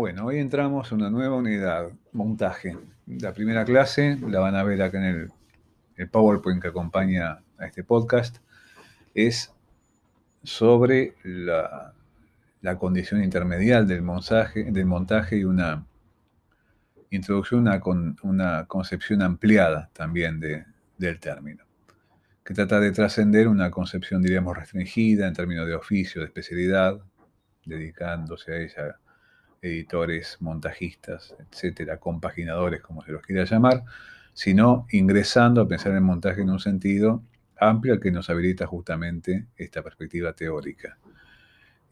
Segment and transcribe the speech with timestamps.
[0.00, 2.74] Bueno, hoy entramos en una nueva unidad, montaje.
[3.06, 5.28] La primera clase la van a ver acá en
[5.94, 8.38] el, PowerPoint que acompaña a este podcast.
[9.12, 9.52] Es
[10.42, 11.92] sobre la,
[12.78, 15.84] condición intermedial del montaje, del montaje y una
[17.10, 20.64] introducción a una, una concepción ampliada también de,
[20.96, 21.64] del término,
[22.42, 26.98] que trata de trascender una concepción, diríamos, restringida en términos de oficio, de especialidad,
[27.66, 28.96] dedicándose a ella
[29.62, 33.84] editores, montajistas, etcétera, compaginadores, como se los quiera llamar,
[34.32, 37.22] sino ingresando a pensar en montaje en un sentido
[37.58, 40.96] amplio que nos habilita justamente esta perspectiva teórica.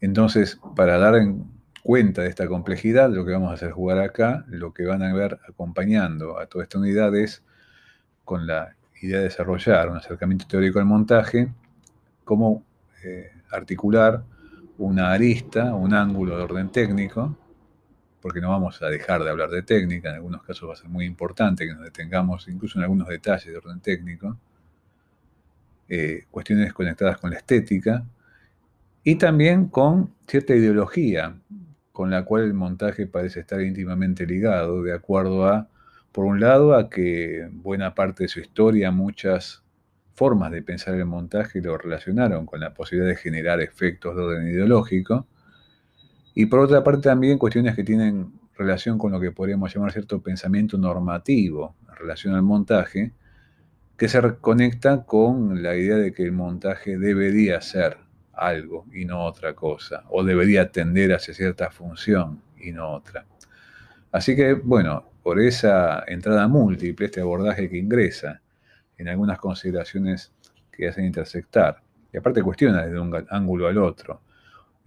[0.01, 1.45] Entonces, para dar en
[1.83, 5.13] cuenta de esta complejidad, lo que vamos a hacer jugar acá, lo que van a
[5.13, 7.43] ver acompañando a toda esta unidad es
[8.25, 11.49] con la idea de desarrollar un acercamiento teórico al montaje,
[12.23, 12.63] cómo
[13.03, 14.23] eh, articular
[14.77, 17.37] una arista, un ángulo de orden técnico,
[18.21, 20.89] porque no vamos a dejar de hablar de técnica, en algunos casos va a ser
[20.89, 24.37] muy importante que nos detengamos incluso en algunos detalles de orden técnico,
[25.87, 28.05] eh, cuestiones conectadas con la estética,
[29.03, 31.35] y también con cierta ideología
[31.91, 35.67] con la cual el montaje parece estar íntimamente ligado, de acuerdo a,
[36.11, 39.63] por un lado, a que buena parte de su historia, muchas
[40.13, 44.47] formas de pensar el montaje lo relacionaron con la posibilidad de generar efectos de orden
[44.47, 45.27] ideológico,
[46.33, 50.21] y por otra parte también cuestiones que tienen relación con lo que podríamos llamar cierto
[50.21, 53.13] pensamiento normativo en relación al montaje,
[53.97, 57.97] que se conecta con la idea de que el montaje debería ser
[58.33, 63.25] algo y no otra cosa, o debería tender hacia cierta función y no otra.
[64.11, 68.41] Así que, bueno, por esa entrada múltiple, este abordaje que ingresa
[68.97, 70.31] en algunas consideraciones
[70.71, 71.81] que hacen intersectar,
[72.11, 74.21] y aparte cuestiona desde un ángulo al otro,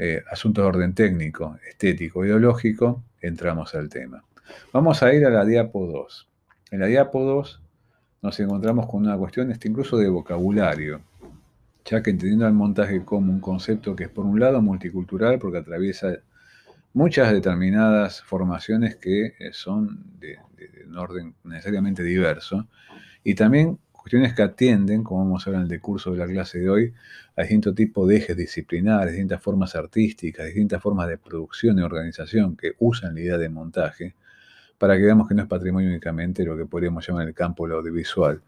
[0.04, 4.24] eh, asuntos de orden técnico, estético, ideológico, entramos al tema.
[4.72, 6.28] Vamos a ir a la diapo 2.
[6.72, 7.62] En la diapo 2
[8.22, 11.02] nos encontramos con una cuestión este, incluso de vocabulario,
[11.84, 15.58] ya que entendiendo el montaje como un concepto que es por un lado multicultural porque
[15.58, 16.16] atraviesa
[16.94, 20.36] muchas determinadas formaciones que eh, son de,
[20.84, 22.66] un orden necesariamente diverso
[23.22, 26.58] y también cuestiones que atienden, como vamos a ver en el decurso de la clase
[26.58, 26.94] de hoy,
[27.36, 32.56] a distintos tipos de ejes disciplinares, distintas formas artísticas, distintas formas de producción y organización
[32.56, 34.16] que usan la idea de montaje,
[34.76, 38.42] para que veamos que no es patrimonio únicamente lo que podríamos llamar el campo audiovisual.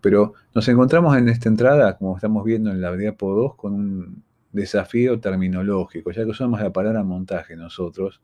[0.00, 4.24] Pero nos encontramos en esta entrada, como estamos viendo en la diapo 2, con un
[4.50, 8.20] desafío terminológico, ya que usamos la palabra montaje nosotros,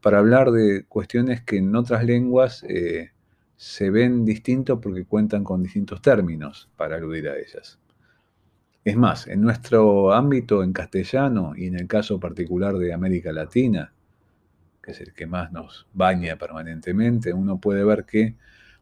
[0.00, 3.13] para hablar de cuestiones que en otras lenguas eh,
[3.56, 7.78] se ven distintos porque cuentan con distintos términos para aludir a ellas.
[8.84, 13.92] Es más, en nuestro ámbito en castellano y en el caso particular de América Latina,
[14.82, 18.34] que es el que más nos baña permanentemente, uno puede ver que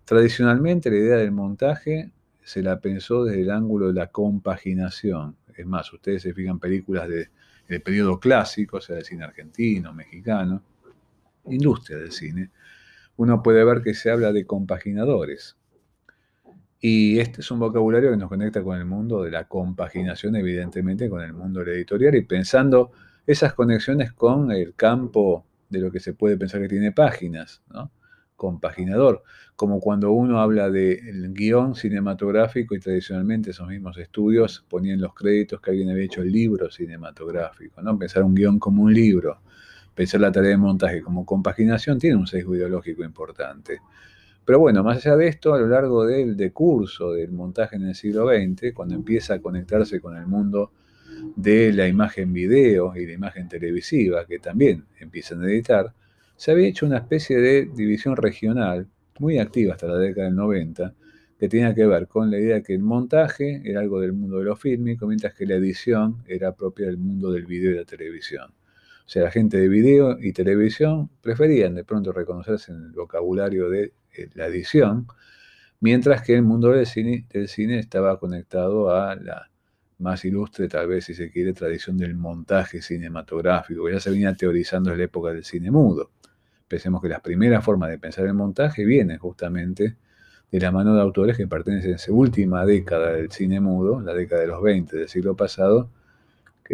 [0.05, 2.11] tradicionalmente la idea del montaje
[2.43, 5.37] se la pensó desde el ángulo de la compaginación.
[5.56, 10.62] Es más, ustedes se fijan películas del periodo clásico, o sea, del cine argentino, mexicano,
[11.44, 12.50] industria del cine,
[13.17, 15.56] uno puede ver que se habla de compaginadores.
[16.81, 21.09] Y este es un vocabulario que nos conecta con el mundo de la compaginación, evidentemente,
[21.09, 22.91] con el mundo del editorial y pensando
[23.27, 27.93] esas conexiones con el campo de lo que se puede pensar que tiene páginas, ¿no?
[28.43, 29.23] compaginador,
[29.55, 35.61] como cuando uno habla del guion cinematográfico y tradicionalmente esos mismos estudios ponían los créditos
[35.61, 37.97] que alguien había hecho el libro cinematográfico, ¿no?
[37.97, 39.43] pensar un guion como un libro,
[39.94, 43.80] pensar la tarea de montaje como compaginación tiene un sesgo ideológico importante.
[44.44, 47.94] Pero bueno, más allá de esto, a lo largo del decurso del montaje en el
[47.94, 50.72] siglo XX, cuando empieza a conectarse con el mundo
[51.36, 55.94] de la imagen video y la imagen televisiva, que también empiezan a editar,
[56.36, 58.88] se había hecho una especie de división regional
[59.20, 60.94] muy activa hasta la década del 90,
[61.38, 64.38] que tenía que ver con la idea de que el montaje era algo del mundo
[64.38, 67.84] de lo fílmico, mientras que la edición era propia del mundo del video y la
[67.84, 68.52] televisión.
[69.06, 73.69] O sea, la gente de video y televisión preferían de pronto reconocerse en el vocabulario
[73.69, 75.06] de eh, la edición,
[75.81, 79.50] mientras que el mundo del cine, cine estaba conectado a la
[79.99, 84.90] más ilustre, tal vez si se quiere, tradición del montaje cinematográfico, ya se venía teorizando
[84.93, 86.10] en la época del cine mudo.
[86.69, 89.96] Pensemos que las primeras formas de pensar el montaje vienen justamente
[90.50, 94.12] de la mano de autores que pertenecen a esa última década del cine mudo, la
[94.12, 95.90] década de los 20 del siglo pasado,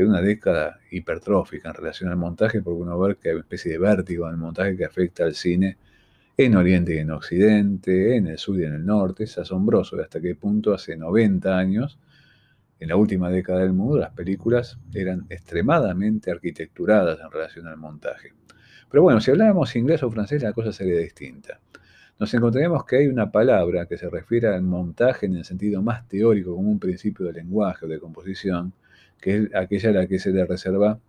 [0.03, 3.73] es una década hipertrófica en relación al montaje, porque uno ve que hay una especie
[3.73, 5.79] de vértigo en el montaje que afecta al cine
[6.37, 9.25] en Oriente y en Occidente, en el sur y en el norte.
[9.25, 11.99] Es asombroso de hasta qué punto hace 90 años
[12.81, 18.35] en la última década del mundo las películas eran extremadamente arquitecturadas en relación al montaje.
[18.89, 21.61] Pero bueno, si hablábamos inglés o francés, la cosa sería distinta.
[22.21, 26.07] Nos encontraremos que hay una palabra que se refiere al montaje en el sentido más
[26.09, 28.73] teórico, como un principio de lenguaje o de composición,
[29.21, 31.01] que es aquella a la que se le reserva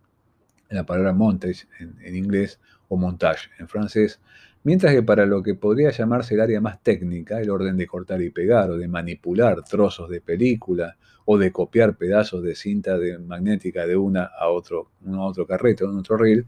[0.70, 4.20] la palabra montage en, inglés o montage en francés,
[4.64, 8.22] mientras que para lo que podría llamarse el área más técnica, el orden de cortar
[8.22, 13.86] y pegar o de manipular trozos de película o de copiar pedazos de cinta magnética
[13.86, 16.46] de una a otro, a otro carrete o otro reel,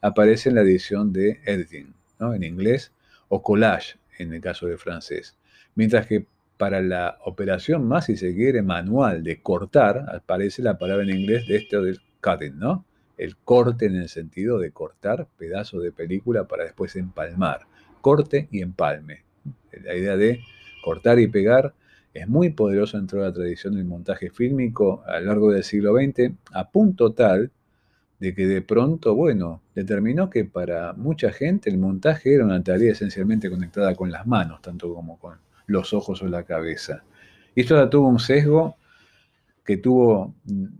[0.00, 2.34] aparece en la edición de editing, ¿no?
[2.34, 2.92] en inglés,
[3.28, 5.36] o collage en el caso de francés.
[5.74, 6.26] Mientras que
[6.60, 11.48] para la operación más, si se quiere, manual de cortar, aparece la palabra en inglés
[11.48, 12.84] de esto del cutting, ¿no?
[13.16, 17.60] El corte en el sentido de cortar pedazos de película para después empalmar.
[18.02, 19.24] Corte y empalme.
[19.72, 20.40] La idea de
[20.84, 21.72] cortar y pegar
[22.12, 25.94] es muy poderoso dentro de la tradición del montaje fílmico a lo largo del siglo
[25.94, 27.50] XX, a punto tal
[28.18, 32.92] de que de pronto, bueno, determinó que para mucha gente el montaje era una tarea
[32.92, 35.38] esencialmente conectada con las manos, tanto como con
[35.70, 37.04] los ojos o la cabeza.
[37.54, 38.76] Y esto tuvo un sesgo
[39.64, 40.34] que tuvo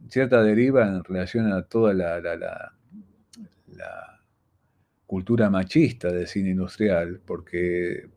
[0.09, 2.73] cierta deriva en relación a toda la, la,
[5.07, 8.09] cultura machista del cine industrial, porque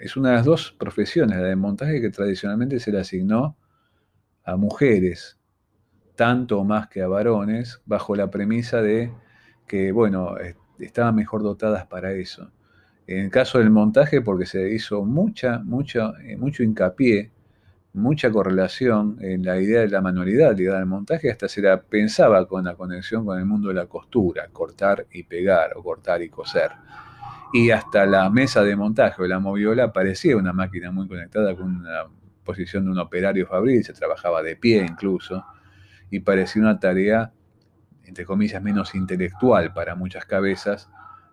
[0.00, 3.58] es una de las dos profesiones, la de montaje, que tradicionalmente se le asignó
[4.42, 5.38] a mujeres,
[6.16, 9.12] tanto o más que a varones, bajo la premisa de
[9.66, 10.34] que, bueno,
[10.78, 12.50] estaban mejor dotadas para eso.
[13.06, 17.30] En el caso del montaje, porque se hizo mucha, mucha, eh, mucho hincapié,
[17.94, 22.46] mucha correlación en la idea de la manualidad ligada al montaje, hasta se la pensaba
[22.46, 26.28] con la conexión con el mundo de la costura, cortar y pegar o cortar y
[26.28, 26.70] coser.
[27.52, 31.76] Y hasta la mesa de montaje o la moviola parecía una máquina muy conectada con
[31.76, 32.04] una
[32.44, 35.44] posición de un operario fabril, se trabajaba de pie incluso,
[36.10, 37.32] y parecía una tarea,
[38.04, 40.88] entre comillas, menos intelectual para muchas cabezas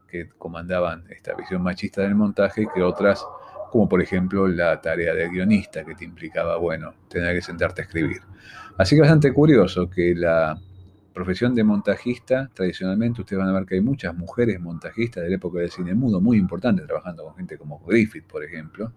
[0.10, 3.26] que comandaban esta visión machista del montaje que otras,
[3.72, 7.86] como por ejemplo la tarea de guionista, que te implicaba, bueno, tener que sentarte a
[7.86, 8.22] escribir.
[8.78, 10.60] Así que bastante curioso que la
[11.14, 15.36] profesión de montajista, tradicionalmente ustedes van a ver que hay muchas mujeres montajistas de la
[15.36, 18.94] época del cine mudo, muy importantes, trabajando con gente como Griffith, por ejemplo,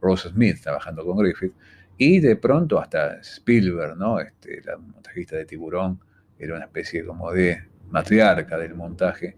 [0.00, 1.52] Rose Smith trabajando con Griffith,
[1.96, 4.20] y de pronto hasta Spielberg, ¿no?
[4.20, 6.00] Este, la montajista de Tiburón,
[6.38, 9.36] era una especie como de matriarca del montaje,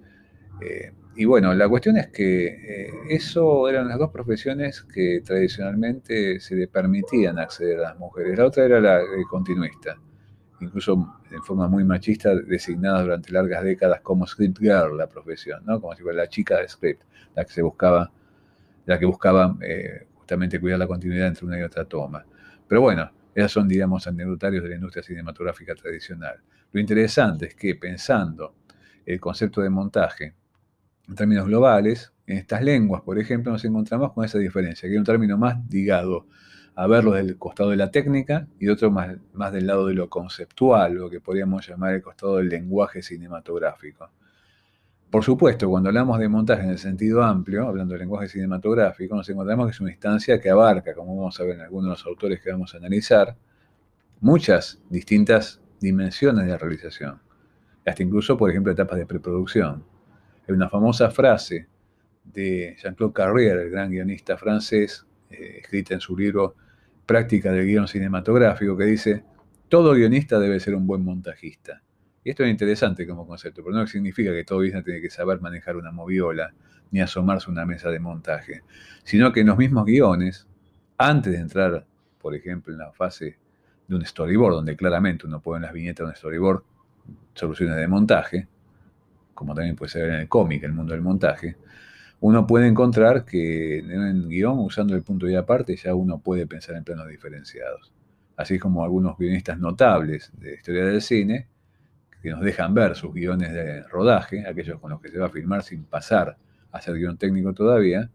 [0.61, 6.41] eh, y bueno, la cuestión es que eh, eso eran las dos profesiones que tradicionalmente
[6.41, 8.37] se le permitían acceder a las mujeres.
[8.37, 9.01] La otra era la
[9.31, 9.97] continuista,
[10.61, 15.81] incluso en forma muy machista, designada durante largas décadas como script girl la profesión, ¿no?
[15.81, 17.03] como si fuera la chica de script,
[17.35, 18.11] la que se buscaba,
[18.85, 22.25] la que buscaba eh, justamente cuidar la continuidad entre una y otra toma.
[22.69, 26.41] Pero bueno, esas son, digamos, anecdotarios de la industria cinematográfica tradicional.
[26.73, 28.55] Lo interesante es que pensando
[29.05, 30.35] el concepto de montaje,
[31.09, 34.99] en términos globales, en estas lenguas, por ejemplo, nos encontramos con esa diferencia, que hay
[34.99, 36.27] un término más ligado
[36.75, 40.11] a verlo del costado de la técnica y otro más, más del lado de lo
[40.11, 44.11] conceptual, lo que podríamos llamar el costado del lenguaje cinematográfico.
[45.11, 49.29] Por supuesto, cuando hablamos de montaje en el sentido amplio, hablando del lenguaje cinematográfico, nos
[49.29, 52.07] encontramos que es una instancia que abarca, como vamos a ver en algunos de los
[52.07, 53.37] autores que vamos a analizar,
[54.21, 57.21] muchas distintas dimensiones de la realización,
[57.87, 59.85] hasta incluso, por ejemplo, etapas de preproducción.
[60.49, 61.67] Hay una famosa frase
[62.25, 66.55] de Jean-Claude Carrière, el gran guionista francés, eh, escrita en su libro
[67.05, 69.25] Práctica del guion cinematográfico, que dice,
[69.69, 71.83] todo guionista debe ser un buen montajista.
[72.23, 75.41] Y esto es interesante como concepto, pero no significa que todo guionista tiene que saber
[75.41, 76.53] manejar una moviola
[76.91, 78.63] ni asomarse a una mesa de montaje,
[79.05, 80.47] sino que en los mismos guiones,
[80.99, 81.87] antes de entrar,
[82.21, 83.39] por ejemplo, en la fase
[83.89, 86.63] de un storyboard, donde claramente uno pone en las viñetas de un storyboard
[87.35, 88.49] soluciones de montaje,
[89.37, 91.57] como también puede ser en el cómic, el mundo del montaje,
[92.21, 96.47] uno puede encontrar que en el guion, usando el punto y aparte, ya uno puede
[96.47, 97.93] pensar en planos diferenciados.
[98.37, 101.47] Así como algunos guionistas notables de historia del cine,
[102.23, 105.31] que nos dejan ver sus guiones de rodaje, aquellos con los que se va a
[105.31, 106.37] filmar sin pasar
[106.73, 108.11] a ser guion técnico todavía,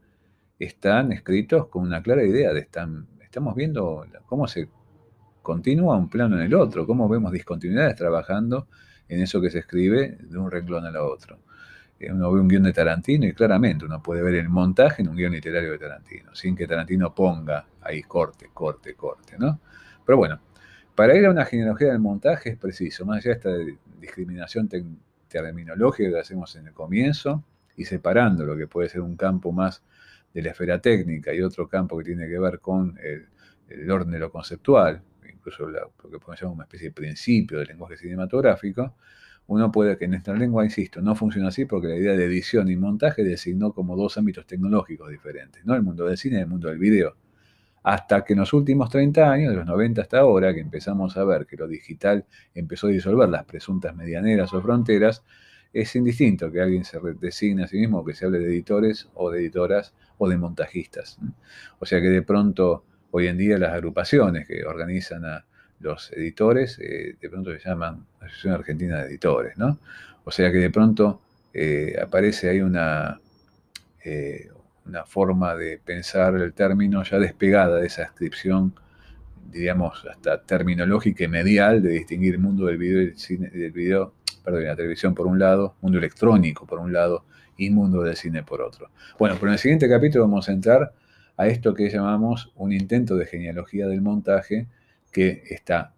[0.60, 4.68] están escritos con una clara idea de están, estamos viendo cómo se
[5.42, 8.68] continúa un plano en el otro, cómo vemos discontinuidades trabajando
[9.12, 11.39] en eso que se escribe de un renglón a la otro.
[12.10, 15.18] Uno ve un guion de Tarantino y claramente uno puede ver el montaje en un
[15.18, 19.60] guion literario de Tarantino, sin que Tarantino ponga ahí corte, corte, corte, ¿no?
[20.03, 20.39] Pero bueno,
[20.96, 24.70] para ir a una genealogía del montaje es preciso, más allá de esta discriminación
[25.27, 27.44] terminológica que hacemos en el comienzo
[27.75, 29.84] y separando lo que puede ser un campo más
[30.34, 33.27] de la esfera técnica y otro campo que tiene que ver con el,
[33.68, 35.03] el orden de lo conceptual,
[35.42, 38.96] incluso lo que podemos llamar una especie de principio del lenguaje cinematográfico,
[39.48, 42.70] uno puede que en nuestra lengua, insisto, no funciona así porque la idea de edición
[42.70, 45.76] y montaje designó como dos ámbitos tecnológicos diferentes, ¿no?
[45.76, 47.18] El mundo del cine y el mundo del video.
[47.84, 51.24] Hasta que en los últimos 30 años, de los 90 hasta ahora, que empezamos a
[51.24, 55.24] ver que lo digital empezó a disolver las presuntas medianeras o fronteras,
[55.74, 59.32] es indistinto que alguien se designe a sí mismo que se hable de editores o
[59.32, 61.18] de editoras o de montajistas.
[61.80, 65.46] O sea que de pronto, hoy en día, las agrupaciones que organizan a
[65.80, 69.80] los editores, eh, de pronto se llaman Asociación Argentina de Editores, ¿no?
[70.24, 71.22] O sea que de pronto
[71.53, 73.20] eh, aparece ahí una,
[74.03, 74.50] eh,
[74.86, 78.74] una forma de pensar el término ya despegada de esa descripción,
[79.51, 84.13] diríamos, hasta terminológica y medial de distinguir el mundo del video del cine, del video,
[84.44, 87.25] perdón, la televisión por un lado, mundo electrónico por un lado
[87.58, 88.89] y mundo del cine por otro.
[89.20, 90.94] Bueno, pero en el siguiente capítulo vamos a entrar
[91.42, 94.68] a esto que llamamos un intento de genealogía del montaje
[95.12, 95.96] que está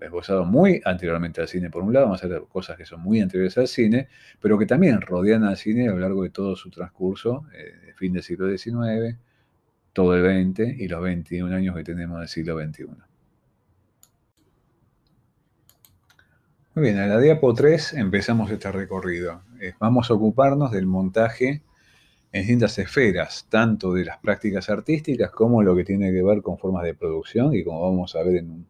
[0.00, 3.20] esbozado muy anteriormente al cine por un lado, vamos a hacer cosas que son muy
[3.20, 4.08] anteriores al cine,
[4.40, 8.12] pero que también rodean al cine a lo largo de todo su transcurso, eh, fin
[8.12, 9.16] del siglo XIX,
[9.92, 12.86] todo el XX y los 21 años que tenemos del siglo XXI.
[16.74, 19.42] Muy bien, a la diapo 3 empezamos este recorrido.
[19.60, 21.62] Eh, vamos a ocuparnos del montaje
[22.32, 26.58] en distintas esferas, tanto de las prácticas artísticas como lo que tiene que ver con
[26.58, 28.66] formas de producción y como vamos a ver en un,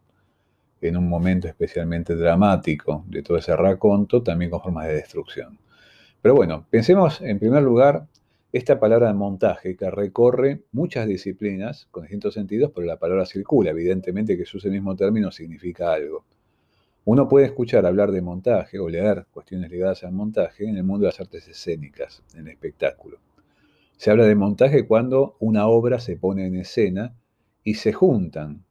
[0.81, 5.57] en un momento especialmente dramático de todo ese raconto, también con formas de destrucción.
[6.21, 8.07] Pero bueno, pensemos en primer lugar
[8.53, 13.71] esta palabra de montaje que recorre muchas disciplinas con distintos sentidos, pero la palabra circula,
[13.71, 16.23] evidentemente que su ese mismo término significa algo.
[17.05, 21.05] Uno puede escuchar hablar de montaje o leer cuestiones ligadas al montaje en el mundo
[21.05, 23.19] de las artes escénicas, en el espectáculo.
[23.97, 27.15] Se habla de montaje cuando una obra se pone en escena
[27.63, 28.63] y se juntan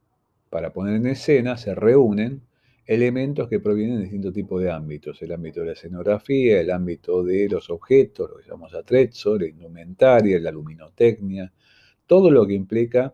[0.49, 2.43] para poner en escena, se reúnen
[2.85, 5.21] elementos que provienen de distintos tipos de ámbitos.
[5.21, 9.47] El ámbito de la escenografía, el ámbito de los objetos, lo que llamamos atrezzo, la
[9.47, 11.51] indumentaria, la luminotecnia,
[12.05, 13.13] todo lo que implica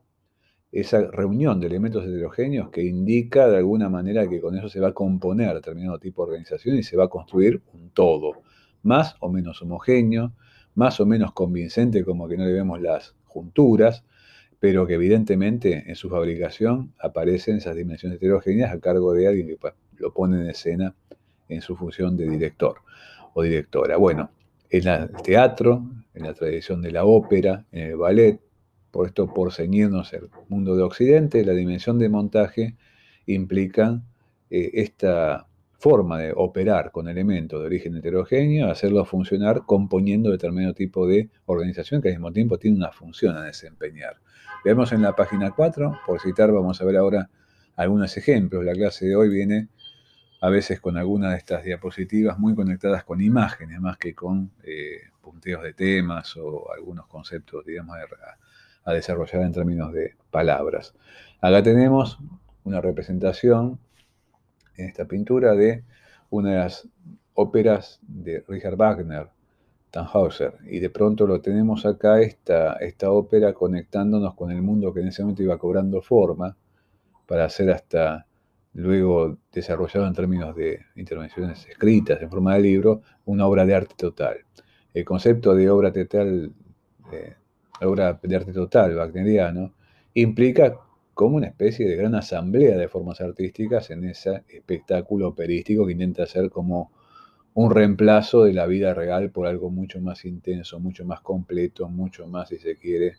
[0.72, 4.89] esa reunión de elementos heterogéneos que indica de alguna manera que con eso se va
[4.89, 8.43] a componer determinado tipo de organización y se va a construir un todo,
[8.84, 10.34] más o menos homogéneo,
[10.75, 14.03] más o menos convincente, como que no le vemos las junturas,
[14.60, 19.58] pero que evidentemente en su fabricación aparecen esas dimensiones heterogéneas a cargo de alguien que
[19.98, 20.96] lo pone en escena
[21.50, 22.77] en su función de director
[23.34, 23.98] o directora.
[23.98, 24.32] Bueno,
[24.70, 28.39] en el teatro, en la tradición de la ópera, en el ballet,
[28.92, 32.75] por esto por ceñirnos el mundo de Occidente, la dimensión de montaje
[33.25, 34.01] implica
[34.50, 35.48] eh, esta
[35.84, 42.02] forma de operar con elementos de origen heterogéneo, hacerlo funcionar componiendo determinado tipo de organización
[42.02, 44.16] que al mismo tiempo tiene una función a desempeñar.
[44.63, 47.30] Veamos en la página 4, por citar, vamos a ver ahora
[47.75, 48.63] algunos ejemplos.
[48.63, 49.68] La clase de hoy viene
[50.40, 55.02] a veces con algunas de estas diapositivas muy conectadas con imágenes, más que con eh,
[55.20, 57.98] punteos de temas o algunos conceptos, digamos,
[58.86, 60.96] a desarrollar en términos de palabras.
[61.42, 62.20] Acá tenemos
[62.63, 63.80] una representación
[64.77, 65.84] en esta pintura de
[66.30, 66.88] una de las
[67.36, 69.27] óperas de Richard Wagner,
[69.92, 75.01] Tannhauser, y de pronto lo tenemos acá, esta, esta ópera conectándonos con el mundo que
[75.01, 76.56] en ese momento iba cobrando forma
[77.27, 78.25] para ser hasta
[78.74, 83.94] luego desarrollado en términos de intervenciones escritas en forma de libro, una obra de arte
[83.96, 84.38] total.
[84.94, 86.51] El concepto de obra teatral,
[87.12, 87.36] de,
[87.86, 89.74] obra de arte total wagneriano,
[90.15, 90.80] implica
[91.13, 96.25] como una especie de gran asamblea de formas artísticas en ese espectáculo operístico que intenta
[96.25, 96.91] ser como
[97.53, 102.25] un reemplazo de la vida real por algo mucho más intenso, mucho más completo, mucho
[102.27, 103.17] más, si se quiere,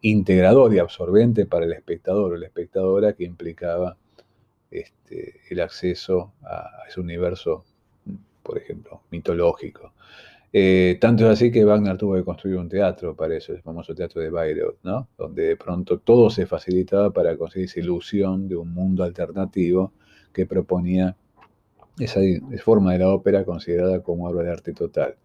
[0.00, 3.96] integrador y absorbente para el espectador o la espectadora que implicaba
[4.70, 7.64] este, el acceso a ese universo,
[8.42, 9.92] por ejemplo, mitológico.
[10.56, 13.92] Eh, tanto es así que Wagner tuvo que construir un teatro para eso, el famoso
[13.92, 15.08] teatro de Bayreuth, ¿no?
[15.18, 19.94] donde de pronto todo se facilitaba para conseguir esa ilusión de un mundo alternativo
[20.32, 21.16] que proponía
[21.98, 22.20] esa
[22.62, 25.16] forma de la ópera considerada como obra de arte total.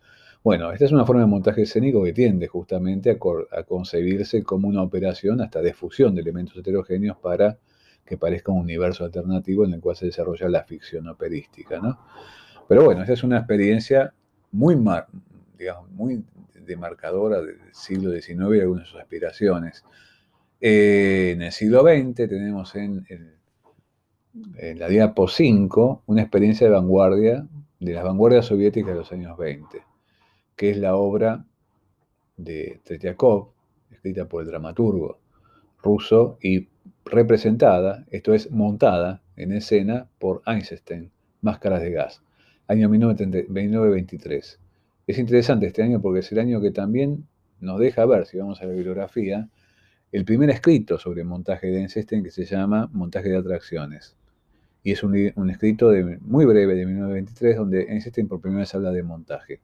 [0.43, 4.81] Bueno, esta es una forma de montaje escénico que tiende justamente a, concebirse como una
[4.81, 7.59] operación hasta de fusión de elementos heterogéneos para
[8.03, 11.79] que parezca un universo alternativo en el cual se desarrolla la ficción operística.
[11.79, 11.99] ¿no?
[12.67, 14.15] Pero bueno, esa es una experiencia
[14.51, 14.75] muy,
[15.57, 16.23] digamos, muy
[16.65, 19.83] demarcadora del siglo XIX y algunas de sus aspiraciones.
[20.61, 23.05] Eh, en el siglo XX tenemos en,
[24.77, 27.47] la diapo 5 una experiencia de vanguardia,
[27.79, 29.81] de las vanguardias soviéticas de los años 20,
[30.55, 31.45] que es la obra
[32.37, 33.49] de Tretiakov,
[33.91, 35.19] escrita por el dramaturgo
[35.81, 36.67] ruso y
[37.05, 42.21] representada, esto es montada en escena por Einstein, Máscaras de Gas.
[42.69, 44.59] Año 1923.
[45.07, 47.27] Es interesante este año porque es el año que también
[47.59, 49.49] nos deja ver, si vamos a la bibliografía,
[50.11, 54.15] el primer escrito sobre montaje de Einstein que se llama Montaje de atracciones.
[54.83, 55.15] Y es un,
[55.49, 59.61] escrito de, muy breve de 1923 donde Einstein por primera vez habla de montaje.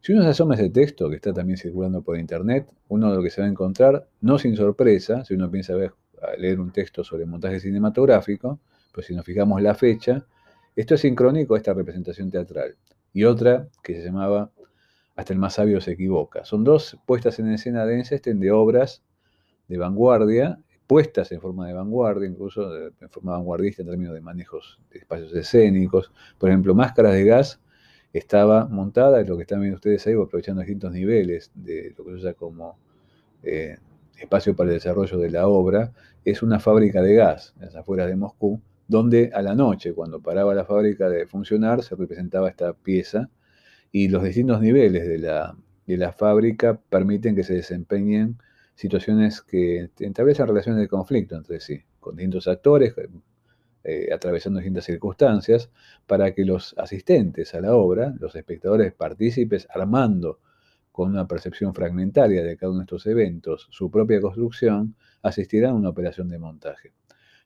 [0.00, 3.30] Si uno se asoma ese texto que está también circulando por internet, uno lo que
[3.30, 5.92] se va a encontrar, no sin sorpresa, si uno piensa ver,
[6.38, 8.60] leer un texto sobre montaje cinematográfico,
[8.92, 10.24] pues si nos fijamos la fecha,
[10.80, 12.76] esto es sincrónico a esta representación teatral.
[13.12, 14.52] Y otra que se llamaba
[15.16, 16.44] Hasta el más sabio se equivoca.
[16.44, 19.02] Son dos puestas en escena de Einstein de obras
[19.66, 24.80] de vanguardia, puestas en forma de vanguardia, incluso en forma vanguardista en términos de manejos
[24.92, 26.12] de espacios escénicos.
[26.38, 27.60] Por ejemplo, Máscaras de Gas
[28.12, 32.10] estaba montada, es lo que están viendo ustedes ahí, aprovechando distintos niveles de lo que
[32.12, 32.78] se usa como
[33.42, 33.76] eh,
[34.16, 35.92] espacio para el desarrollo de la obra,
[36.24, 40.20] es una fábrica de gas en las afueras de Moscú, donde a la noche, cuando
[40.20, 43.30] paraba la fábrica de funcionar, se representaba esta pieza
[43.92, 48.38] y los distintos niveles de la, de la fábrica permiten que se desempeñen
[48.74, 52.94] situaciones que establecen relaciones de conflicto entre sí, con distintos actores,
[53.84, 55.70] eh, atravesando distintas circunstancias,
[56.06, 60.40] para que los asistentes a la obra, los espectadores partícipes, armando
[60.92, 65.74] con una percepción fragmentaria de cada uno de estos eventos su propia construcción, asistirán a
[65.74, 66.92] una operación de montaje.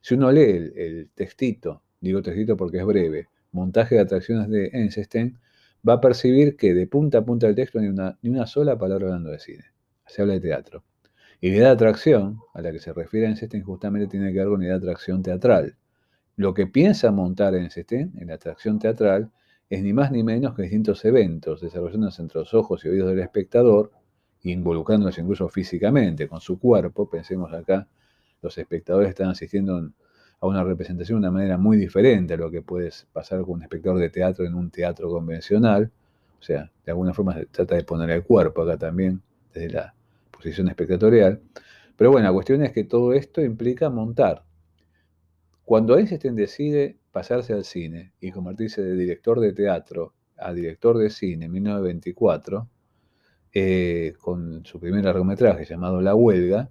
[0.03, 5.39] Si uno lee el, textito, digo textito porque es breve, montaje de atracciones de Einstein,
[5.87, 8.77] va a percibir que de punta a punta del texto ni una, ni una sola
[8.77, 9.63] palabra hablando de cine.
[10.05, 10.83] Se habla de teatro.
[11.39, 14.49] Y la idea de atracción, a la que se refiere Einstein, justamente tiene que ver
[14.49, 15.77] con la idea de atracción teatral.
[16.35, 19.31] Lo que piensa montar Einstein en la atracción teatral
[19.69, 23.19] es ni más ni menos que distintos eventos desarrollándose entre los ojos y oídos del
[23.19, 23.93] espectador,
[24.41, 27.09] involucrándose incluso físicamente con su cuerpo.
[27.09, 27.87] Pensemos acá,
[28.43, 29.89] los espectadores están asistiendo
[30.39, 33.63] a una representación de una manera muy diferente a lo que puede pasar con un
[33.63, 35.89] espectador de teatro en un teatro convencional.
[36.39, 39.21] O sea, de alguna forma se trata de poner el cuerpo acá también,
[39.53, 39.95] desde la
[40.29, 41.41] posición espectatorial.
[41.95, 44.43] Pero bueno, la cuestión es que todo esto implica montar.
[45.63, 51.09] Cuando Einstein decide pasarse al cine y convertirse de director de teatro a director de
[51.09, 52.67] cine en 1924,
[53.53, 56.69] eh, con su primer largometraje llamado La Huelga,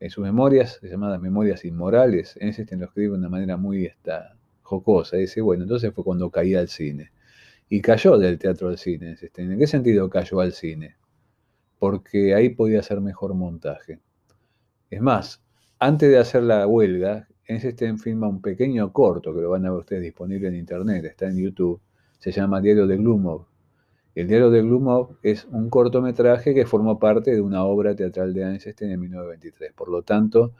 [0.00, 5.16] en sus memorias, llamadas Memorias Inmorales, Einstein lo escribe de una manera muy esta, jocosa.
[5.16, 7.12] Dice, bueno, entonces fue cuando caía al cine.
[7.68, 9.16] Y cayó del teatro al cine.
[9.36, 10.96] ¿En qué sentido cayó al cine?
[11.84, 14.00] porque ahí podía hacer mejor montaje.
[14.88, 15.44] Es más,
[15.78, 19.80] antes de hacer la huelga, Einstein filma un pequeño corto que lo van a ver
[19.80, 21.78] ustedes disponible en internet, está en YouTube,
[22.18, 23.44] se llama Diario de Glumov.
[24.14, 28.42] El Diario de Glumov es un cortometraje que formó parte de una obra teatral de
[28.42, 29.72] Einstein en 1923.
[29.72, 30.54] Por lo tanto,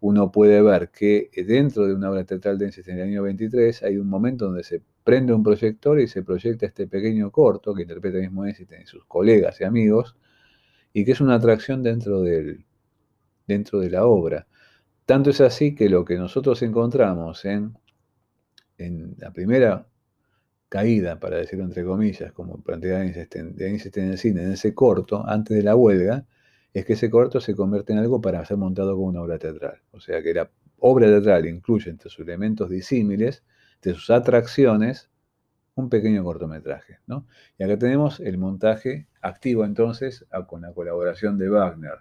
[0.00, 3.84] uno puede ver que dentro de una obra teatral de Einstein en el año 23
[3.84, 7.82] hay un momento donde se prende un proyector y se proyecta este pequeño corto que
[7.82, 10.16] interpreta el mismo Einstein y sus colegas y amigos,
[10.92, 12.64] y que es una atracción dentro, del,
[13.46, 14.48] dentro de la obra.
[15.06, 17.78] Tanto es así que lo que nosotros encontramos en,
[18.76, 19.86] en la primera
[20.68, 25.56] caída, para decirlo entre comillas, como plantea Einstein, Einstein en cine, en ese corto, antes
[25.56, 26.26] de la huelga,
[26.74, 29.80] es que ese corto se convierte en algo para ser montado como una obra teatral.
[29.92, 33.42] O sea que la obra teatral incluye entre sus elementos disímiles,
[33.82, 35.08] de sus atracciones,
[35.74, 36.98] un pequeño cortometraje.
[37.06, 37.26] ¿no?
[37.56, 41.98] Y acá tenemos el montaje activo entonces con la colaboración de Wagner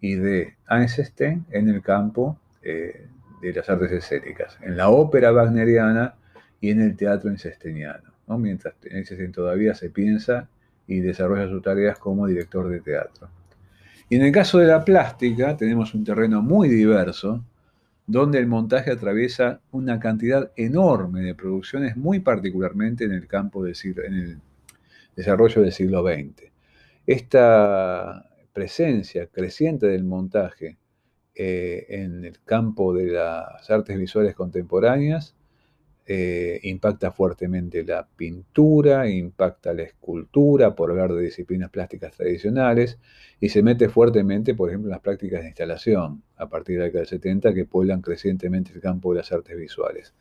[0.00, 3.08] y de Einstein en el campo eh,
[3.40, 6.14] de las artes escénicas, en la ópera wagneriana
[6.62, 8.38] y en el teatro einsteiniano, ¿no?
[8.38, 8.74] mientras
[9.34, 10.48] todavía se piensa
[10.86, 13.28] y desarrolla sus tareas como director de teatro.
[14.08, 17.44] Y en el caso de la plástica tenemos un terreno muy diverso,
[18.06, 24.38] donde el montaje atraviesa una cantidad enorme de producciones, muy particularmente en el campo del
[25.16, 26.44] desarrollo del siglo XX.
[27.06, 30.76] Esta presencia creciente del montaje
[31.34, 35.34] eh, en el campo de las artes visuales contemporáneas
[36.04, 42.98] eh, impacta fuertemente la pintura, impacta la escultura, por hablar de disciplinas plásticas tradicionales,
[43.40, 46.84] y se mete fuertemente, por ejemplo, en las prácticas de instalación, a partir de la
[46.86, 50.12] década del 70, que pueblan crecientemente el campo de las artes visuales.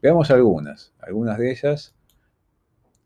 [0.00, 1.94] Veamos algunas, algunas de ellas.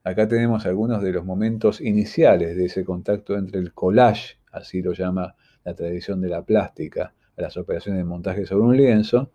[0.04, 4.92] Acá tenemos algunos de los momentos iniciales de ese contacto entre el collage, así lo
[4.92, 9.30] llama la tradición de la plástica, las operaciones de montaje sobre un lienzo,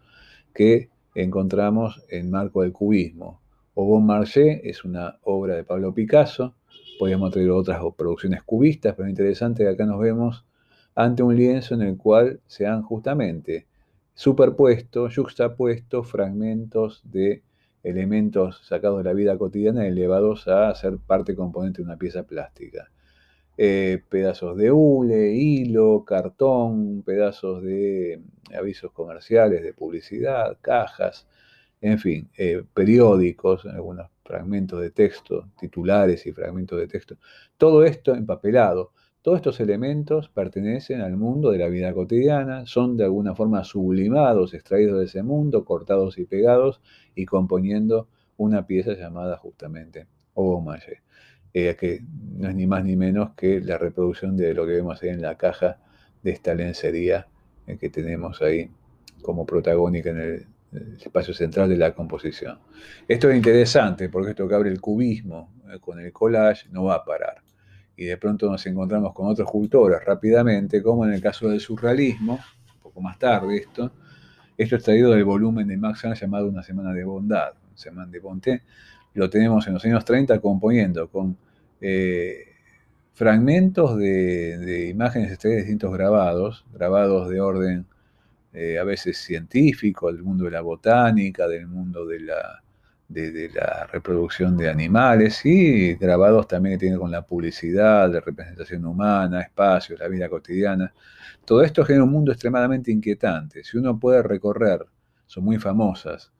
[0.53, 3.41] que encontramos en marco del cubismo.
[3.75, 6.55] O Bon Marché es una obra de Pablo Picasso,
[6.99, 10.45] podríamos traer otras producciones cubistas, pero interesante que acá nos vemos
[10.95, 13.65] ante un lienzo en el cual se han justamente
[14.13, 17.41] superpuesto, juxtapuesto fragmentos de
[17.83, 22.92] elementos sacados de la vida cotidiana elevados a ser parte componente de una pieza plástica.
[23.57, 28.19] Eh, pedazos de hule, hilo, cartón, pedazos de
[28.57, 31.27] avisos comerciales, de publicidad, cajas,
[31.81, 37.17] en fin, eh, periódicos, algunos fragmentos de texto, titulares y fragmentos de texto.
[37.57, 38.93] Todo esto empapelado.
[39.21, 44.53] Todos estos elementos pertenecen al mundo de la vida cotidiana, son de alguna forma sublimados,
[44.53, 46.81] extraídos de ese mundo, cortados y pegados
[47.15, 51.03] y componiendo una pieza llamada justamente Obomaye.
[51.55, 52.01] Eh, que
[52.37, 55.21] no es ni más ni menos que la reproducción de lo que vemos ahí en
[55.21, 55.77] la caja
[56.23, 57.27] de esta lencería
[57.67, 58.71] eh, que tenemos ahí
[59.21, 60.47] como protagónica en el,
[60.99, 62.57] espacio central de la composición.
[63.07, 66.95] Esto es interesante porque esto que abre el cubismo eh, con el collage no va
[66.95, 67.43] a parar.
[67.95, 72.39] Y de pronto nos encontramos con otros cultores rápidamente, como en el caso del surrealismo,
[72.77, 73.91] un poco más tarde esto,
[74.57, 78.19] esto es traído del volumen de Max Ernst llamado Una Semana de Bondad, Semana de
[78.19, 78.63] Bonté,
[79.13, 81.37] lo tenemos en los años 30 componiendo con
[81.81, 82.45] eh,
[83.13, 87.85] fragmentos de, imágenes de distintos grabados, grabados de orden
[88.53, 92.63] eh, a veces científico, del mundo de la botánica, del mundo de la,
[93.07, 98.85] de, la reproducción de animales y grabados también que tienen con la publicidad, de representación
[98.85, 100.93] humana, espacios, la vida cotidiana.
[101.45, 103.63] Todo esto genera un mundo extremadamente inquietante.
[103.63, 104.85] Si uno puede recorrer,
[105.27, 106.31] son muy famosas,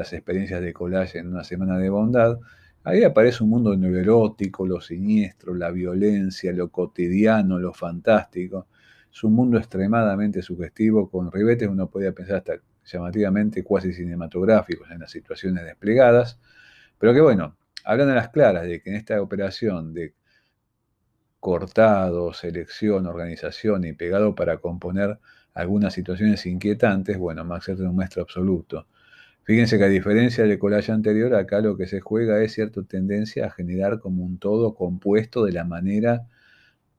[0.00, 2.38] las experiencias de collage en una semana de bondad,
[2.84, 8.66] ahí aparece un mundo neurótico, lo siniestro, la violencia, lo cotidiano, lo fantástico.
[9.12, 15.00] Es un mundo extremadamente sugestivo, con ribetes uno podría pensar hasta llamativamente cuasi cinematográficos en
[15.00, 16.38] las situaciones desplegadas,
[16.98, 20.14] pero que bueno, hablan a las claras de que en esta operación de
[21.40, 25.18] cortado, selección, organización y pegado para componer
[25.52, 28.86] algunas situaciones inquietantes, bueno, Max es un maestro absoluto.
[29.50, 33.46] Fíjense que a diferencia del collage anterior, acá lo que se juega es cierta tendencia
[33.46, 36.28] a generar como un todo compuesto de la manera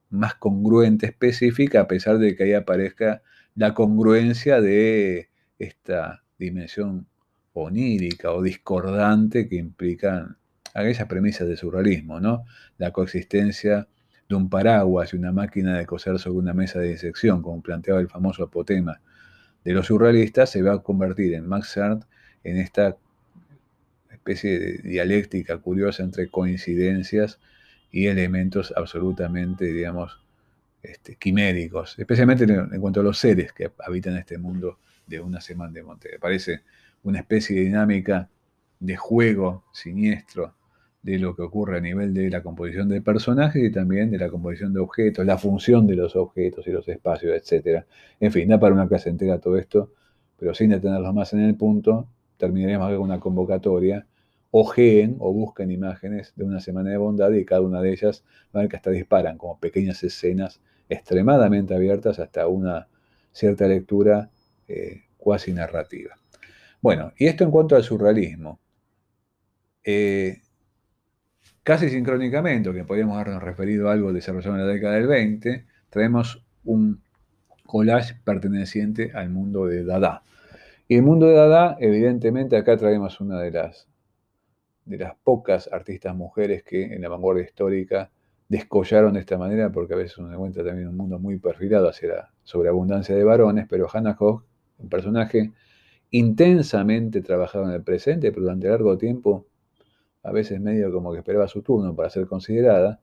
[0.10, 3.22] más congruente, específica, a pesar de que ahí aparezca
[3.56, 7.08] la congruencia de esta dimensión
[7.54, 10.36] onírica o discordante que implican
[10.74, 12.44] aquellas premisas de surrealismo, ¿no?
[12.78, 13.88] La coexistencia
[14.28, 18.02] de un paraguas y una máquina de coser sobre una mesa de disección, como planteaba
[18.02, 19.00] el famoso apotema
[19.64, 22.11] de los surrealistas, se va a convertir en Max Ernst
[22.44, 22.98] en esta
[24.12, 27.40] especie de dialéctica curiosa entre coincidencias
[27.92, 30.22] y elementos absolutamente, digamos,
[30.82, 35.74] este, quiméricos, especialmente en, cuanto a los seres que habitan este mundo de una semana
[35.74, 36.20] de monte.
[36.20, 36.62] Parece
[37.04, 38.30] una especie de dinámica
[38.80, 40.56] de juego siniestro
[41.04, 44.30] de lo que ocurre a nivel de la composición de personajes y también de la
[44.30, 47.84] composición de objetos, la función de los objetos y los espacios, etc.
[48.20, 49.94] En fin, da para una clase entera todo esto,
[50.38, 52.08] pero sin detenerlos más en el punto,
[52.42, 54.08] terminaremos con una convocatoria,
[54.50, 58.68] ojeen o busquen imágenes de una semana de bondad y cada una de ellas van
[58.68, 62.88] que hasta disparan como pequeñas escenas extremadamente abiertas hasta una
[63.32, 64.32] cierta lectura
[64.68, 66.16] eh, cuasi narrativa.
[66.82, 68.60] Bueno, y esto en cuanto al surrealismo.
[69.84, 70.42] Eh,
[71.62, 76.44] casi sincrónicamente, que podríamos habernos referido a algo desarrollado en la década del 20, traemos
[76.64, 77.04] un
[77.68, 80.24] collage perteneciente al mundo de Dada.
[80.92, 83.88] Y el mundo de Dada, evidentemente, acá traemos una de las,
[84.84, 88.12] de las pocas artistas mujeres que en la vanguardia histórica
[88.50, 92.10] descollaron de esta manera, porque a veces uno encuentra también un mundo muy perfilado hacia
[92.10, 94.44] la sobreabundancia de varones, pero Hannah Hogg,
[94.80, 95.54] un personaje
[96.10, 99.48] intensamente trabajado en el presente, pero durante largo tiempo,
[100.24, 103.00] a veces medio como que esperaba su turno para ser considerada,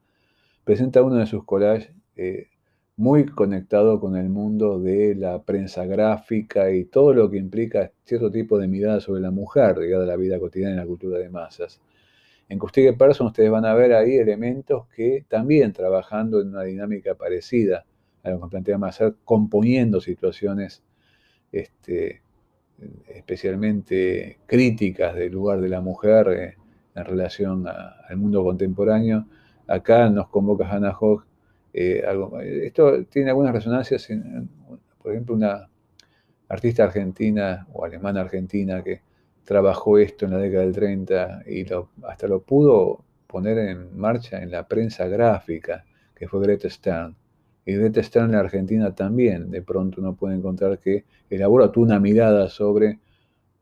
[0.63, 2.49] presenta uno de sus collages eh,
[2.99, 8.29] muy conectado con el mundo de la prensa gráfica y todo lo que implica cierto
[8.29, 11.31] tipo de mirada sobre la mujer ligada a la vida cotidiana y la cultura de
[11.31, 11.81] masas.
[12.49, 17.15] En Custige Person ustedes van a ver ahí elementos que también trabajando en una dinámica
[17.15, 17.85] parecida
[18.25, 20.83] a lo que plantea Mazar, componiendo situaciones
[21.53, 22.23] este,
[23.15, 26.57] especialmente críticas del lugar de la mujer eh,
[26.97, 29.25] en relación al mundo contemporáneo.
[29.69, 31.28] Acá nos convoca Hannah Hogg
[31.81, 34.49] eh, esto tiene algunas resonancias, en,
[35.01, 35.69] por ejemplo, una
[36.49, 39.03] artista argentina o alemana argentina que
[39.45, 41.65] trabajó esto en la década del 30 y
[42.07, 47.15] hasta lo pudo poner en marcha en la prensa gráfica, que fue Greta Stern.
[47.65, 52.01] Y Greta Stern en la Argentina también, de pronto uno puede encontrar que elabora una
[52.01, 52.99] mirada sobre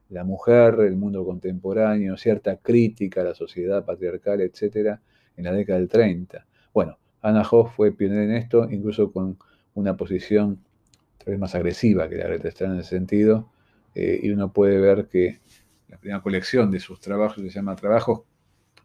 [0.09, 5.03] la mujer, el mundo contemporáneo, cierta crítica a la sociedad patriarcal, etcétera,
[5.37, 6.47] en la década del 30.
[6.73, 9.39] Bueno, Anna Hoff fue pionera en esto, incluso con
[9.75, 10.59] una posición
[11.19, 13.49] tal vez más agresiva que la Greta Stern en ese sentido,
[13.95, 15.41] eh, y uno puede ver que
[15.89, 18.23] la primera colección de sus trabajos se llama Trabajos,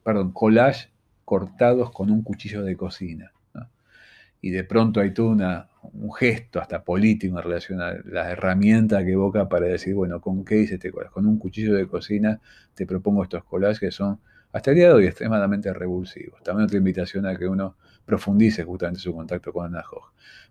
[0.04, 0.90] perdón, Collage
[1.26, 3.32] cortados con un cuchillo de cocina.
[4.44, 9.06] Y de pronto hay todo una, un gesto hasta político en relación a la herramienta
[9.06, 11.14] que evoca para decir, bueno, ¿con qué hice este collage?
[11.14, 12.42] Con un cuchillo de cocina
[12.74, 14.20] te propongo estos collages que son
[14.52, 16.42] hasta el día de hoy extremadamente revulsivos.
[16.44, 19.84] También otra invitación a que uno profundice justamente su contacto con Anna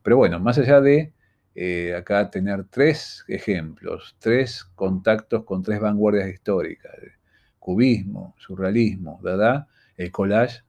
[0.03, 1.13] Pero bueno, más allá de
[1.55, 6.93] eh, acá tener tres ejemplos, tres contactos con tres vanguardias históricas,
[7.59, 10.63] cubismo, surrealismo, dada, el collage,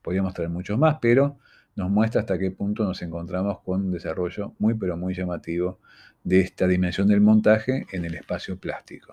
[0.00, 1.38] podríamos traer muchos más, pero
[1.74, 5.80] nos muestra hasta qué punto nos encontramos con un desarrollo muy pero muy llamativo
[6.24, 9.12] de esta dimensión del montaje en el espacio plástico.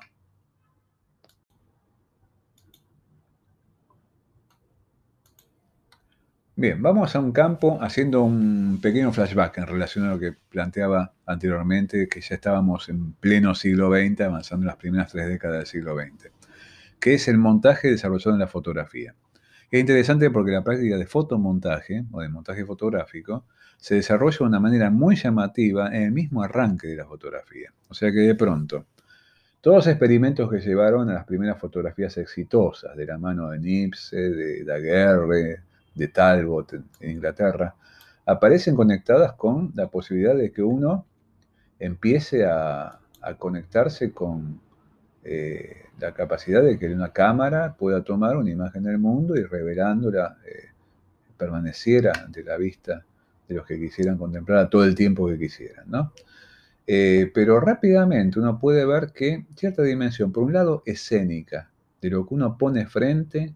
[6.59, 11.13] Bien, vamos a un campo haciendo un pequeño flashback en relación a lo que planteaba
[11.25, 15.67] anteriormente, que ya estábamos en pleno siglo XX, avanzando en las primeras tres décadas del
[15.67, 16.31] siglo XX,
[16.99, 19.15] que es el montaje desarrollado en la fotografía.
[19.71, 23.45] Es interesante porque la práctica de fotomontaje o de montaje fotográfico
[23.77, 27.71] se desarrolla de una manera muy llamativa en el mismo arranque de la fotografía.
[27.87, 28.85] O sea que de pronto,
[29.61, 34.17] todos los experimentos que llevaron a las primeras fotografías exitosas, de la mano de Nipse,
[34.17, 35.68] de Daguerre,
[35.99, 37.75] de Talbot en Inglaterra,
[38.25, 41.05] aparecen conectadas con la posibilidad de que uno
[41.77, 42.95] empiece a,
[43.37, 44.61] conectarse con
[45.23, 50.37] eh, la capacidad de que una cámara pueda tomar una imagen del mundo y revelándola
[50.45, 50.69] eh,
[51.37, 53.03] permaneciera ante la vista
[53.47, 55.87] de los que quisieran contemplarla todo el tiempo que quisieran.
[56.87, 61.69] Eh, pero rápidamente uno puede ver que cierta dimensión, por un lado escénica,
[62.01, 63.53] de lo que uno pone frente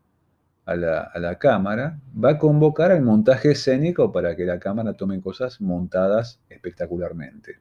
[0.65, 5.59] a la, cámara, va a convocar al montaje escénico para que la cámara tome cosas
[5.59, 7.59] montadas espectacularmente.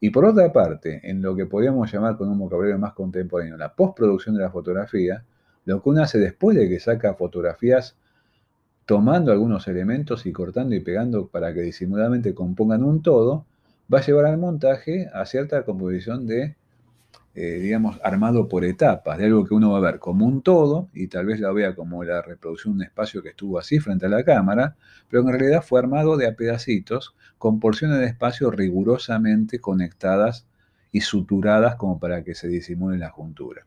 [0.00, 3.74] Y por otra parte, en lo que podríamos llamar con un vocabulario más contemporáneo, la
[3.74, 5.24] postproducción de la fotografía,
[5.64, 7.96] lo que uno hace después de que saca fotografías
[8.86, 13.44] tomando algunos elementos y cortando y pegando para que disimuladamente compongan un todo,
[13.92, 16.56] va a llevar al montaje a cierta composición de
[17.34, 20.88] eh, digamos, armado por etapas, de algo que uno va a ver como un todo,
[20.92, 24.06] y tal vez la vea como la reproducción de un espacio que estuvo así frente
[24.06, 24.76] a la cámara,
[25.08, 30.46] pero en realidad fue armado de a pedacitos, con porciones de espacio rigurosamente conectadas
[30.90, 33.66] y suturadas como para que se disimule la juntura.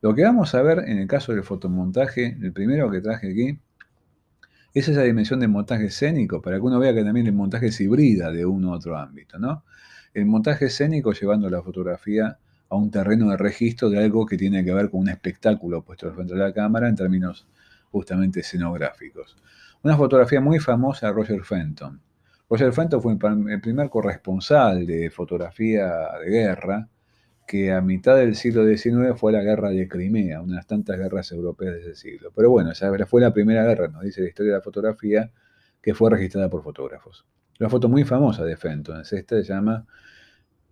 [0.00, 3.58] Lo que vamos a ver en el caso del fotomontaje, el primero que traje aquí,
[4.74, 7.80] es esa dimensión de montaje escénico, para que uno vea que también el montaje es
[7.80, 9.64] hibrida de uno a otro ámbito, ¿no?
[10.12, 14.64] El montaje escénico llevando la fotografía a un terreno de registro de algo que tiene
[14.64, 17.46] que ver con un espectáculo puesto frente a la cámara en términos
[17.90, 19.36] justamente escenográficos.
[19.82, 22.00] Una fotografía muy famosa de Roger Fenton.
[22.48, 26.88] Roger Fenton fue el primer corresponsal de fotografía de guerra
[27.46, 30.98] que a mitad del siglo XIX fue la guerra de Crimea, una de las tantas
[30.98, 32.32] guerras europeas de ese siglo.
[32.34, 35.30] Pero bueno, esa fue la primera guerra, nos dice la historia de la fotografía,
[35.82, 37.26] que fue registrada por fotógrafos.
[37.60, 39.86] Una foto muy famosa de Fenton es esta, se llama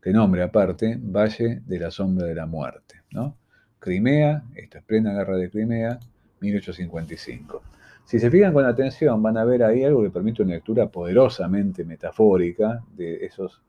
[0.03, 3.03] que nombre aparte, Valle de la Sombra de la Muerte.
[3.13, 3.37] ¿no?
[3.79, 6.01] Crimea, esto es plena guerra de Crimea,
[6.41, 7.63] 1855.
[8.05, 11.85] Si se fijan con atención, van a ver ahí algo que permite una lectura poderosamente
[11.85, 13.63] metafórica de esos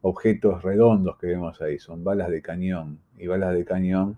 [0.00, 1.78] objetos redondos que vemos ahí.
[1.78, 4.16] Son balas de cañón y balas de cañón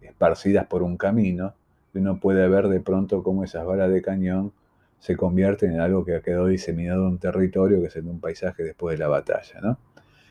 [0.00, 1.54] esparcidas por un camino.
[1.94, 4.52] Y uno puede ver de pronto cómo esas balas de cañón
[4.98, 8.18] se convierten en algo que ha quedado diseminado en un territorio que es en un
[8.18, 9.60] paisaje después de la batalla.
[9.62, 9.78] ¿no?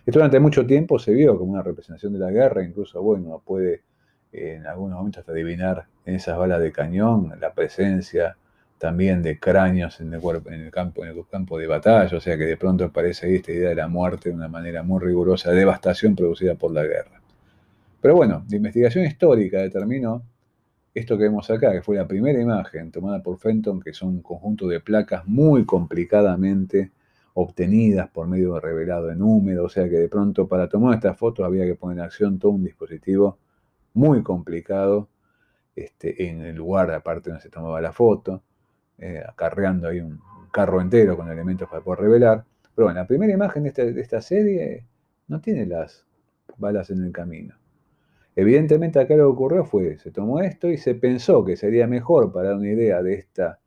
[0.06, 3.82] Esto durante mucho tiempo se vio como una representación de la guerra, incluso, bueno, puede
[4.32, 8.38] en algunos momentos hasta adivinar en esas balas de cañón la presencia
[8.78, 12.20] también de cráneos en el, cuerpo, en el, campo, en el campo de batalla, o
[12.20, 15.00] sea que de pronto aparece ahí esta idea de la muerte de una manera muy
[15.00, 17.22] rigurosa, devastación producida por la guerra.
[18.02, 20.22] Pero bueno, la investigación histórica determinó
[20.94, 24.22] esto que vemos acá, que fue la primera imagen tomada por Fenton, que son un
[24.22, 26.92] conjunto de placas muy complicadamente
[27.36, 31.18] obtenidas por medio de revelado en húmedo, o sea que de pronto para tomar estas
[31.18, 33.38] fotos había que poner en acción todo un dispositivo
[33.94, 35.10] muy complicado
[35.76, 38.42] este, en el lugar aparte donde se tomaba la foto,
[38.98, 40.20] eh, acarreando ahí un,
[40.52, 42.46] carro entero con elementos para poder revelar.
[42.74, 44.86] Pero bueno, la primera imagen de esta, de esta serie
[45.28, 46.06] no tiene las
[46.56, 47.56] balas en el camino.
[48.38, 52.32] Evidentemente acá lo que ocurrió fue, se tomó esto y se pensó que sería mejor
[52.32, 53.60] para dar una idea de esta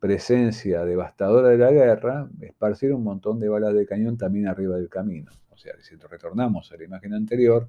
[0.00, 4.88] presencia devastadora de la guerra, esparcir un montón de balas de cañón también arriba del
[4.88, 5.30] camino.
[5.50, 7.68] O sea, si retornamos a la imagen anterior,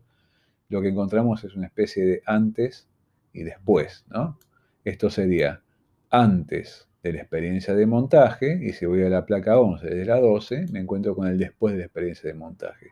[0.70, 2.88] lo que encontramos es una especie de antes
[3.34, 4.38] y después, ¿no?
[4.84, 5.62] Esto sería
[6.10, 10.20] antes de la experiencia de montaje, y si voy a la placa 11 de la
[10.20, 12.88] 12, me encuentro con el después de la experiencia de montaje.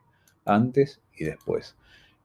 [0.45, 1.75] Antes y después.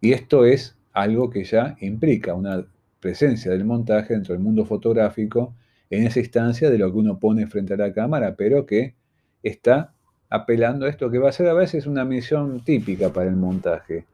[0.00, 2.64] Y esto es algo que ya implica una
[3.00, 5.54] presencia del montaje dentro del mundo fotográfico
[5.92, 8.94] en esa instancia de lo que uno pone frente a la cámara, pero que
[9.42, 9.92] está
[10.30, 14.06] apelando a esto que va a ser a veces una misión típica para el montaje,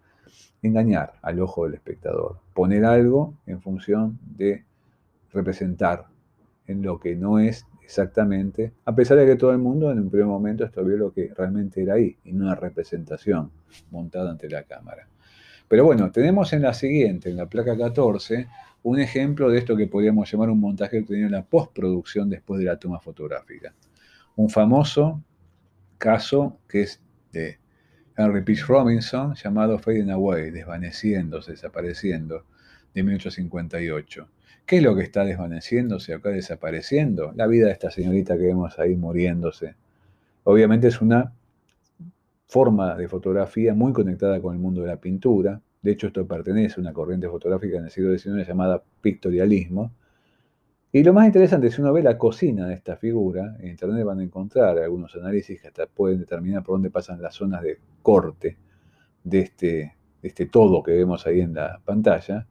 [0.60, 4.64] engañar al ojo del espectador, poner algo en función de
[5.32, 6.06] representar
[6.66, 10.10] en lo que no es exactamente, a pesar de que todo el mundo en un
[10.10, 13.52] primer momento esto vio lo que realmente era ahí, y no una representación
[13.92, 15.06] montada ante la cámara.
[15.68, 18.48] Pero bueno, tenemos en la siguiente, en la placa 14,
[18.82, 22.66] un ejemplo de esto que podríamos llamar un montaje obtenido en la postproducción después de
[22.66, 23.74] la toma fotográfica.
[24.36, 25.22] Un famoso
[25.98, 27.58] caso que es de
[28.16, 32.44] Henry Peach Robinson llamado Fading Away, desvaneciéndose, desapareciendo,
[32.94, 34.28] de 1858.
[34.66, 37.32] ¿Qué es lo que está desvaneciéndose acá, desapareciendo?
[37.34, 39.76] La vida de esta señorita que vemos ahí muriéndose.
[40.44, 41.32] Obviamente es una
[42.46, 45.60] forma de fotografía muy conectada con el mundo de la pintura.
[45.82, 49.92] De hecho, esto pertenece a una corriente fotográfica en el siglo XIX llamada pictorialismo.
[50.90, 54.20] Y lo más interesante, si uno ve la cocina de esta figura, en internet van
[54.20, 58.56] a encontrar algunos análisis que hasta pueden determinar por dónde pasan las zonas de corte
[59.22, 62.46] de este, de este todo que vemos ahí en la pantalla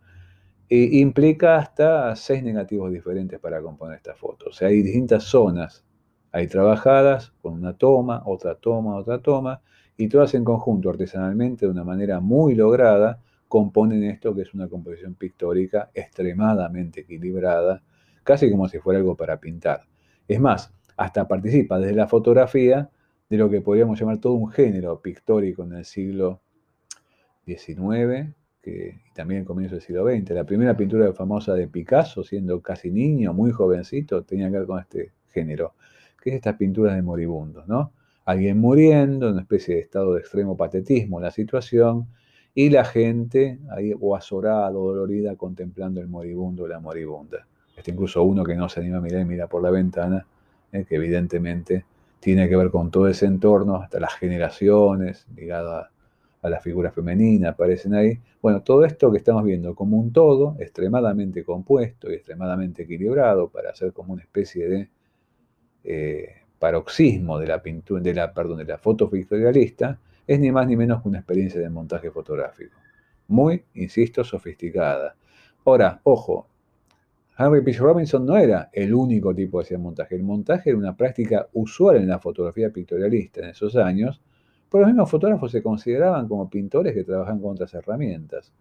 [0.70, 4.50] implica hasta seis negativos diferentes para componer esta foto.
[4.50, 5.86] O sea, hay distintas zonas
[6.32, 9.62] hay trabajadas con una toma, otra toma, otra toma,
[9.98, 14.68] y todas en conjunto, artesanalmente, de una manera muy lograda, componen esto que es una
[14.68, 17.82] composición pictórica extremadamente equilibrada,
[18.24, 19.86] casi como si fuera algo para pintar.
[20.28, 22.90] Es más, hasta participa desde la fotografía
[23.30, 26.42] de lo que podríamos llamar todo un género pictórico en el siglo
[27.46, 30.32] XIX, y también en comienzo del siglo XX.
[30.32, 34.80] La primera pintura famosa de Picasso, siendo casi niño, muy jovencito, tenía que ver con
[34.80, 35.74] este género,
[36.22, 37.94] que es estas pinturas de moribundos, ¿no?
[38.28, 42.08] Alguien muriendo, una especie de estado de extremo patetismo la situación,
[42.54, 47.48] y la gente ahí o azorada o dolorida contemplando el moribundo o la moribunda.
[47.76, 50.26] Este incluso uno que no se anima a mirar y mira por la ventana,
[50.72, 51.86] eh, que evidentemente
[52.20, 55.92] tiene que ver con todo ese entorno, hasta las generaciones, ligado a
[56.42, 58.20] a la figura femenina, aparecen ahí.
[58.42, 63.72] Bueno, todo esto que estamos viendo como un todo, extremadamente compuesto y extremadamente equilibrado para
[63.72, 64.90] hacer como una especie de
[65.84, 66.30] eh,
[66.60, 70.76] paroxismo de la pintura, de la, perdón, de la foto pictorialista, es ni más ni
[70.76, 72.76] menos que una experiencia de montaje fotográfico.
[73.28, 75.16] Muy, insisto, sofisticada.
[75.66, 76.48] Ahora, ojo,
[77.38, 77.74] Henry P.
[77.74, 80.16] Robinson no era el único tipo de hacer montaje.
[80.16, 84.22] El montaje era una práctica usual en la fotografía pictorialista en esos años,
[84.72, 88.54] pero los mismos fotógrafos se consideraban como pintores que trabajan con otras herramientas.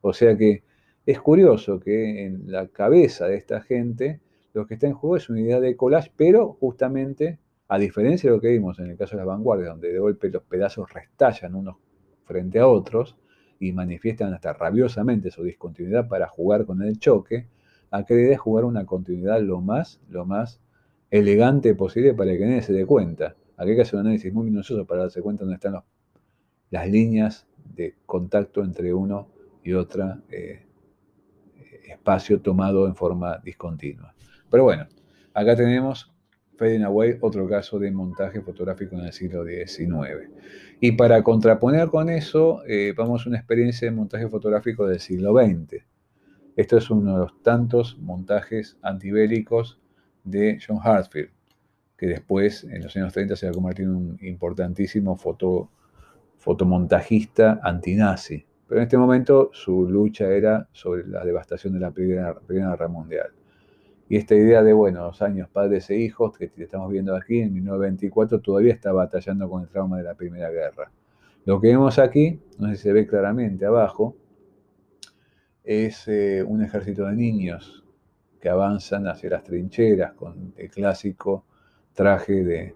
[0.00, 0.62] O sea que
[1.04, 4.20] es curioso que en la cabeza de esta gente
[4.54, 8.36] lo que está en juego es una idea de collage, pero justamente, a diferencia de
[8.36, 11.54] lo que vimos en el caso de las vanguardias, donde de golpe los pedazos restallan
[11.54, 11.76] unos
[12.24, 13.16] frente a otros
[13.58, 17.46] y manifiestan hasta rabiosamente su discontinuidad para jugar con el choque,
[17.90, 20.60] acá la idea es jugar una continuidad lo más, lo más
[21.10, 23.36] elegante posible para que nadie se dé cuenta.
[23.56, 25.82] Aquí hay que hacer un análisis muy minucioso para darse cuenta dónde están
[26.70, 29.28] las líneas de contacto entre uno
[29.62, 30.66] y otro eh,
[31.86, 34.14] espacio tomado en forma discontinua.
[34.50, 34.86] Pero bueno,
[35.34, 36.11] acá tenemos
[36.56, 40.30] Fading Away, otro caso de montaje fotográfico en el siglo XIX.
[40.80, 45.34] Y para contraponer con eso, eh, vamos a una experiencia de montaje fotográfico del siglo
[45.34, 45.84] XX.
[46.56, 49.80] Esto es uno de los tantos montajes antibélicos
[50.24, 51.30] de John Hartfield
[52.02, 55.70] que después, en los años 30, se va a convertir en un importantísimo foto,
[56.36, 58.44] fotomontajista antinazi.
[58.66, 63.30] Pero en este momento su lucha era sobre la devastación de la Primera, Guerra Mundial.
[64.12, 67.54] Y esta idea de, bueno, los años padres e hijos, que estamos viendo aquí, en
[67.54, 70.92] 1924, todavía está batallando con el trauma de la Primera Guerra.
[71.46, 74.14] Lo que vemos aquí, no sé si se ve claramente abajo,
[75.64, 77.86] es eh, un ejército de niños
[78.38, 81.46] que avanzan hacia las trincheras con el clásico
[81.94, 82.74] traje de,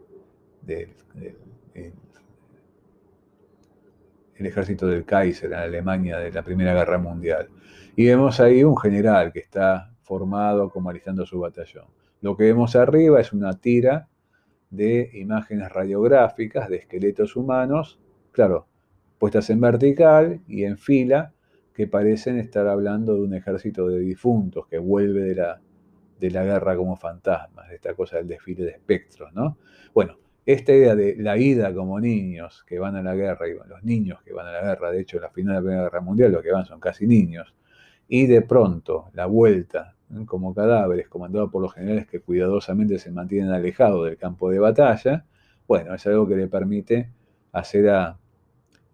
[4.37, 7.51] el ejército del Kaiser en Alemania de la Primera Guerra Mundial.
[7.95, 11.87] Y vemos ahí un general que está formado como alistando su batallón.
[12.21, 14.09] Lo que vemos arriba es una tira
[14.71, 17.99] de imágenes radiográficas de esqueletos humanos,
[18.31, 18.69] claro,
[19.19, 21.33] puestas en vertical y en fila,
[21.75, 25.61] que parecen estar hablando de un ejército de difuntos que vuelve de la,
[26.19, 29.59] de la guerra como fantasmas, esta cosa del desfile de espectros, ¿no?
[29.93, 33.83] Bueno, esta idea de la ida como niños que van a la guerra, y los
[33.83, 36.33] niños que van a la guerra, de hecho, la final de la Primera Guerra Mundial,
[36.33, 37.56] los que van son casi niños,
[38.09, 39.95] y de pronto la vuelta
[40.27, 45.25] como cadáveres, comandados por los generales que cuidadosamente se mantienen alejados del campo de batalla,
[45.67, 47.11] bueno, es algo que le permite
[47.53, 48.19] hacer a,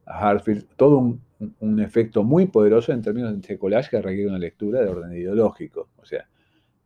[0.06, 4.38] a Hartfield, todo un, efecto muy poderoso en términos de este collage que requiere una
[4.38, 5.88] lectura de orden ideológico.
[6.00, 6.28] O sea,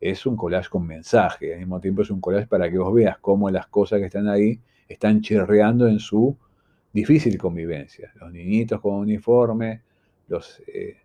[0.01, 3.19] es un collage con mensaje, al mismo tiempo es un collage para que vos veas
[3.19, 6.37] cómo las cosas que están ahí están chirreando en su
[6.93, 8.13] difícil convivencia.
[8.19, 9.83] Los niñitos con uniforme,
[10.29, 10.97] los eh,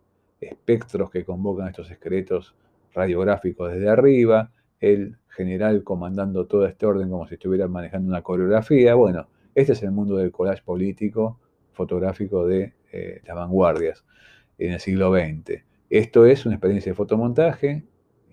[0.42, 2.56] espectros que convocan estos secretos
[2.94, 8.96] radiográficos desde arriba, el general comandando todo este orden como si estuviera manejando una coreografía.
[8.96, 11.40] Bueno, este es el mundo del collage político
[11.72, 14.04] fotográfico de eh, las vanguardias
[14.58, 15.64] en el siglo XX.
[15.90, 17.84] Esto es una experiencia de fotomontaje,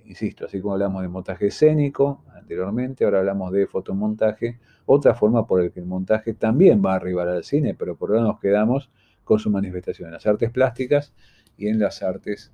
[0.04, 5.62] insisto, así como hablamos de montaje escénico anteriormente, ahora hablamos de fotomontaje, otra forma por
[5.62, 8.90] la que el montaje también va a arribar al cine, pero por ahora nos quedamos
[9.24, 11.12] con su manifestación en las artes plásticas
[11.58, 12.52] y en las artes,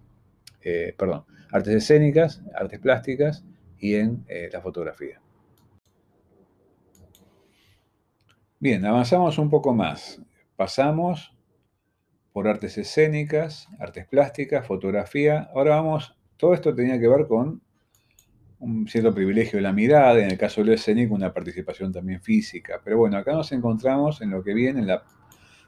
[0.63, 3.45] eh, perdón, artes escénicas, artes plásticas
[3.79, 5.21] y en eh, la fotografía.
[8.59, 10.21] Bien, avanzamos un poco más.
[10.57, 11.37] Pasamos
[12.33, 15.51] por artes escénicas, artes plásticas, fotografía.
[15.55, 17.61] Ahora vamos, todo esto tenía que ver con
[18.61, 22.23] un cierto privilegio de la mirada, en el caso de lo escénico una participación también
[22.23, 22.81] física.
[22.83, 25.05] Pero bueno, acá nos encontramos en lo que viene en la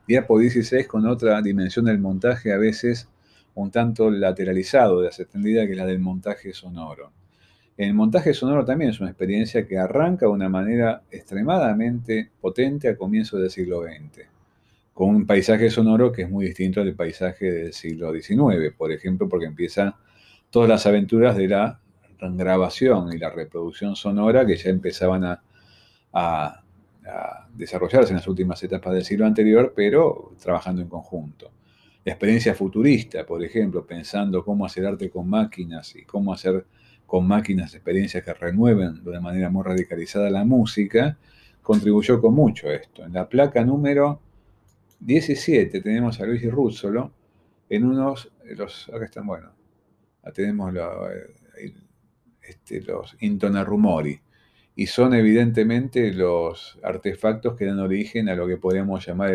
[0.08, 3.10] diapo 16 con otra dimensión del montaje a veces
[3.56, 7.12] un tanto lateralizado de la que la del montaje sonoro.
[7.76, 12.96] El montaje sonoro también es una experiencia que arranca de una manera extremadamente potente a
[12.96, 14.26] comienzos del siglo XX,
[14.94, 19.28] con un paisaje sonoro que es muy distinto al paisaje del siglo XIX, por ejemplo,
[19.28, 19.94] porque empiezan
[20.50, 21.80] todas las aventuras de la
[22.20, 25.38] grabación y la reproducción sonora que ya empezaban
[26.12, 26.62] a
[27.54, 31.52] desarrollarse en las últimas etapas del siglo anterior, pero trabajando en conjunto.
[32.06, 36.64] La experiencia futurista, por ejemplo, pensando cómo hacer arte con máquinas y cómo hacer
[37.04, 41.18] con máquinas experiencias que renueven de una manera muy radicalizada la música,
[41.62, 43.04] contribuyó con mucho esto.
[43.04, 44.20] En la placa número
[45.00, 47.10] 17 tenemos a Luis Ruzzolo
[47.68, 49.50] en unos, los, acá están, bueno,
[50.32, 51.74] tenemos eh,
[52.40, 54.20] este, los intonarumori,
[54.76, 59.32] y son evidentemente los artefactos que dan origen a lo que podríamos llamar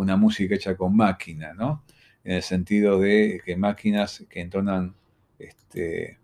[0.00, 1.84] una música hecha con máquina, ¿no?
[2.24, 4.94] En el sentido de que máquinas que entonan
[5.38, 6.18] este,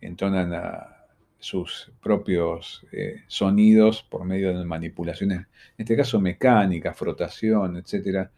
[0.00, 0.96] entonan a
[1.38, 5.46] sus propios eh, sonidos por medio de manipulaciones, en
[5.78, 8.28] este caso mecánica, frotación, etc.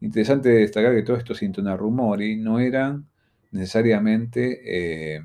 [0.00, 1.40] Interesante destacar que todos estos
[1.78, 3.06] rumori no eran
[3.50, 4.60] necesariamente
[5.16, 5.22] eh,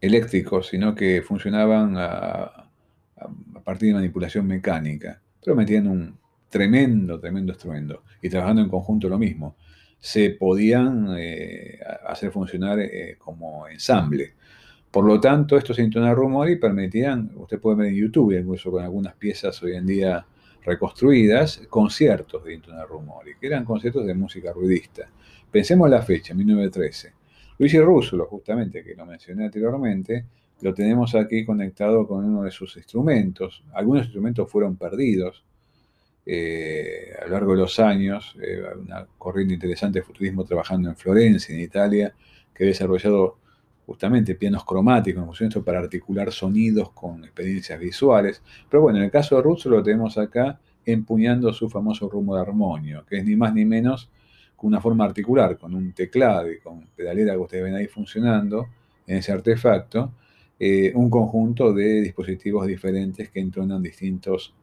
[0.00, 2.66] eléctricos, sino que funcionaban a,
[3.64, 6.18] partir de manipulación mecánica, pero metían un
[6.50, 9.56] tremendo, tremendo estruendo y trabajando en conjunto lo mismo
[10.00, 14.32] se podían eh, hacer funcionar eh, como ensamble.
[14.90, 19.14] Por lo tanto, estos Intona Rumori permitían, usted puede ver en YouTube, incluso con algunas
[19.14, 20.26] piezas hoy en día
[20.64, 25.08] reconstruidas, conciertos de Intona Rumori, que eran conciertos de música ruidista.
[25.50, 27.12] Pensemos en la fecha, 1913.
[27.58, 30.24] Luigi Russolo, justamente, que lo mencioné anteriormente,
[30.62, 33.62] lo tenemos aquí conectado con uno de sus instrumentos.
[33.74, 35.44] Algunos instrumentos fueron perdidos,
[36.26, 40.96] eh, a lo largo de los años, eh, una corriente interesante de futurismo trabajando en
[40.96, 42.14] Florencia, en Italia,
[42.54, 43.38] que ha desarrollado
[43.86, 48.42] justamente pianos cromáticos, para articular sonidos con experiencias visuales.
[48.68, 52.42] Pero bueno, en el caso de Russo lo tenemos acá empuñando su famoso rumbo de
[52.42, 54.08] armonio, que es ni más ni menos
[54.58, 58.68] que una forma articular, con un teclado y con pedalera que ustedes ven ahí funcionando
[59.06, 60.12] en ese artefacto,
[60.58, 64.54] eh, un conjunto de dispositivos diferentes que entonan distintos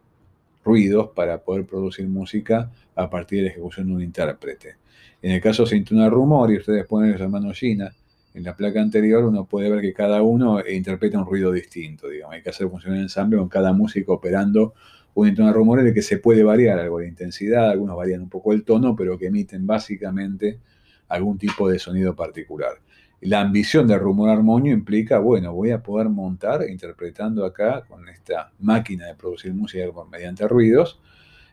[0.68, 4.76] ruidos para poder producir música a partir de la ejecución de un intérprete.
[5.22, 7.92] En el caso de Sintuna Rumor, y ustedes ponen los hermanos Gina,
[8.34, 12.36] en la placa anterior uno puede ver que cada uno interpreta un ruido distinto, digamos.
[12.36, 14.74] Hay que hacer funcionar el ensamble con cada músico operando
[15.16, 18.30] un intona rumor en el que se puede variar algo de intensidad, algunos varían un
[18.30, 20.60] poco el tono, pero que emiten básicamente
[21.08, 22.74] algún tipo de sonido particular.
[23.22, 28.52] La ambición de rumor armonio implica, bueno, voy a poder montar interpretando acá con esta
[28.60, 31.00] máquina de producir música mediante ruidos,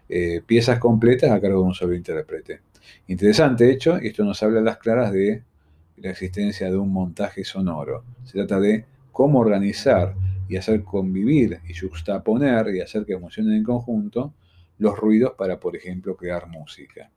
[0.08, 2.60] eh, piezas completas a cargo de un solo intérprete.
[3.06, 5.42] Interesante hecho, y esto nos habla a las claras de
[5.96, 8.04] la existencia de un montaje sonoro.
[8.24, 10.14] Se trata de cómo organizar
[10.48, 14.34] y hacer convivir y juxtaponer y hacer que funcionen en conjunto
[14.78, 17.10] los ruidos para, por ejemplo, crear música.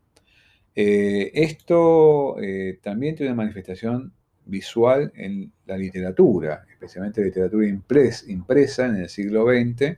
[0.74, 4.14] Eh, esto eh, también tiene una manifestación
[4.48, 9.98] visual en la literatura, especialmente literatura impresa en el siglo XX,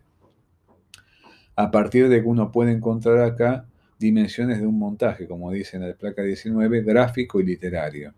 [1.56, 3.66] a partir de que uno puede encontrar acá
[4.00, 8.14] dimensiones de un montaje, como dice en la placa 19, gráfico y literario.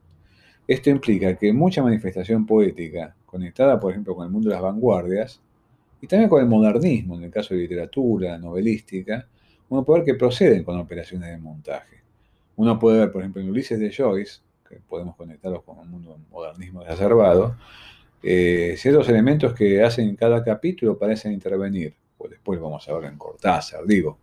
[0.68, 5.42] Esto implica que mucha manifestación poética, conectada por ejemplo con el mundo de las vanguardias,
[6.02, 9.28] y también con el modernismo, en el caso de literatura, novelística,
[9.70, 12.02] uno puede ver que proceden con operaciones de montaje.
[12.56, 14.42] Uno puede ver, por ejemplo, en Ulises de Joyce,
[14.72, 17.58] que podemos conectarlos con un mundo modernismo exacerbado,
[18.24, 21.94] eh, ciertos elementos que hacen cada capítulo parecen intervenir.
[22.18, 24.18] Pues después vamos a ver en Cortázar, digo,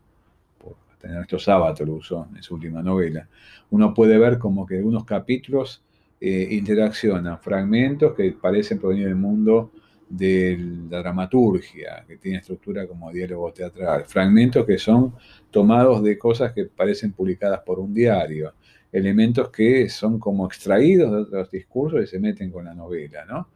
[0.58, 1.46] por tener estos
[1.88, 3.28] usó en su última novela.
[3.70, 5.82] Uno puede ver como que algunos capítulos
[6.20, 9.72] eh, interaccionan fragmentos que parecen provenir del mundo
[10.08, 10.56] de
[10.90, 15.14] la dramaturgia, que tiene estructura como diálogo teatral, fragmentos que son
[15.50, 18.54] tomados de cosas que parecen publicadas por un diario,
[18.92, 23.48] elementos que son como extraídos de otros discursos y se meten con la novela, ¿no?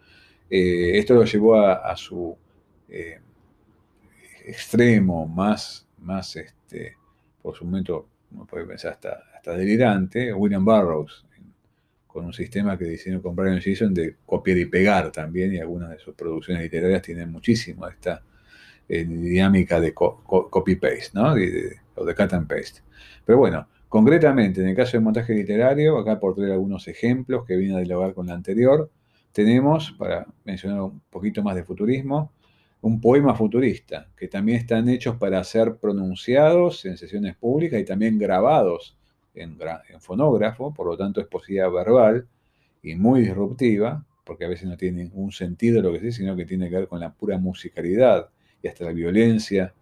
[0.51, 2.37] Eh, esto lo llevó a, su
[2.89, 3.19] eh,
[4.45, 6.97] extremo más, más este,
[7.41, 11.25] por su momento, uno puede pensar hasta, hasta delirante, William Burroughs,
[12.07, 15.89] con un sistema que diseñó con Brian Jason de copiar y pegar también, y algunas
[15.89, 18.23] de sus producciones literarias tienen muchísimo esta
[18.89, 21.33] eh, dinámica de copy-paste, ¿no?
[21.33, 22.83] o de cut and paste.
[23.25, 27.57] Pero bueno, concretamente, en el caso del montaje literario, acá por traer algunos ejemplos que
[27.57, 28.91] vienen a dialogar con la anterior,
[29.33, 32.33] tenemos, para mencionar un poquito más de futurismo,
[32.81, 38.19] un poema futurista, que también están hechos para ser pronunciados en sesiones públicas y también
[38.19, 38.97] grabados
[39.35, 39.59] en,
[40.01, 42.27] fonógrafo, por lo tanto es poesía verbal
[42.83, 46.47] y muy disruptiva, porque a veces no tiene un sentido lo que dice, sino que
[46.47, 48.31] tiene que ver con la pura musicalidad
[48.63, 49.75] y hasta la violencia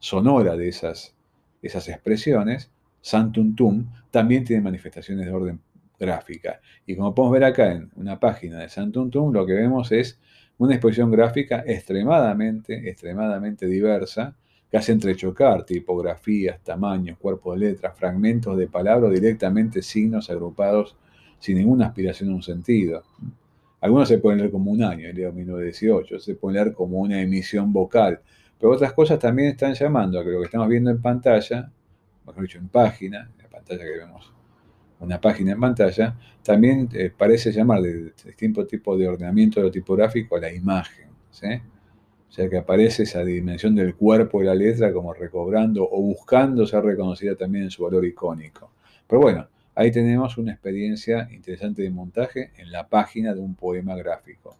[0.00, 1.14] sonora de esas,
[1.62, 2.70] esas expresiones.
[3.04, 5.60] Santuntum también tiene manifestaciones de orden
[6.00, 6.62] gráfica.
[6.86, 10.18] Y como podemos ver acá en una página de Santuntum, lo que vemos es
[10.56, 14.34] una exposición gráfica extremadamente, extremadamente diversa,
[14.70, 20.96] que hace entrechocar tipografías, tamaños, cuerpos de letras, fragmentos de palabras, directamente signos agrupados
[21.38, 23.02] sin ninguna aspiración a un sentido.
[23.82, 27.20] Algunos se pueden leer como un año, el día 1918, se pueden leer como una
[27.20, 28.22] emisión vocal,
[28.58, 31.70] pero otras cosas también están llamando a que lo que estamos viendo en pantalla,
[32.26, 34.32] mejor dicho, en página, en la pantalla que vemos,
[35.00, 40.40] una página en pantalla, también eh, parece llamar de distinto tipo de ordenamiento tipográfico a
[40.40, 41.08] la imagen.
[42.34, 46.66] O sea que aparece esa dimensión del cuerpo de la letra como recobrando o buscando
[46.66, 48.72] ser reconocida también en su valor icónico.
[49.06, 53.94] Pero bueno, ahí tenemos una experiencia interesante de montaje en la página de un poema
[53.94, 54.56] gráfico.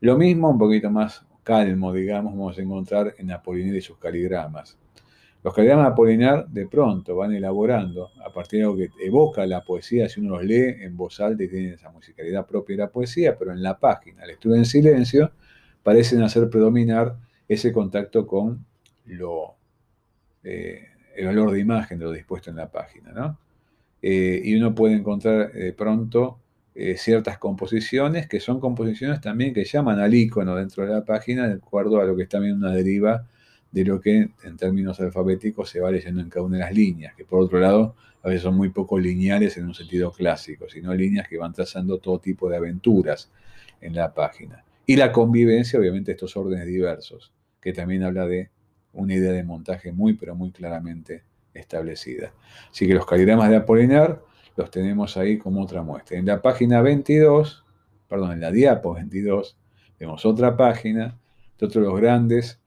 [0.00, 4.76] Lo mismo, un poquito más calmo, digamos, vamos a encontrar en Apolinar y sus caligramas.
[5.42, 9.62] Los caligramas de Apolinar de pronto van elaborando a partir de algo que evoca la
[9.62, 12.90] poesía, si uno los lee en voz alta y tiene esa musicalidad propia de la
[12.90, 15.32] poesía, pero en la página, lectura en silencio,
[15.82, 17.16] parecen hacer predominar
[17.46, 18.66] ese contacto con
[19.06, 19.54] lo,
[20.42, 23.38] eh, el valor de imagen de lo dispuesto en la página.
[24.02, 26.40] Eh, y uno puede encontrar de pronto
[26.74, 31.48] eh, ciertas composiciones que son composiciones también que llaman al icono dentro de la página
[31.48, 33.26] de acuerdo a lo que está también una deriva
[33.70, 37.14] de lo que en términos alfabéticos se va leyendo en cada una de las líneas,
[37.14, 40.94] que por otro lado a veces son muy poco lineales en un sentido clásico, sino
[40.94, 43.30] líneas que van trazando todo tipo de aventuras
[43.80, 44.64] en la página.
[44.86, 48.50] Y la convivencia, obviamente, estos órdenes diversos, que también habla de
[48.94, 51.22] una idea de montaje muy, pero muy claramente
[51.54, 52.32] establecida.
[52.70, 54.22] Así que los caligramas de Apolinar
[54.56, 56.18] los tenemos ahí como otra muestra.
[56.18, 57.64] En la página 22,
[58.08, 59.56] perdón, en la diapo 22,
[60.00, 61.18] vemos otra página
[61.58, 62.60] de otro de los grandes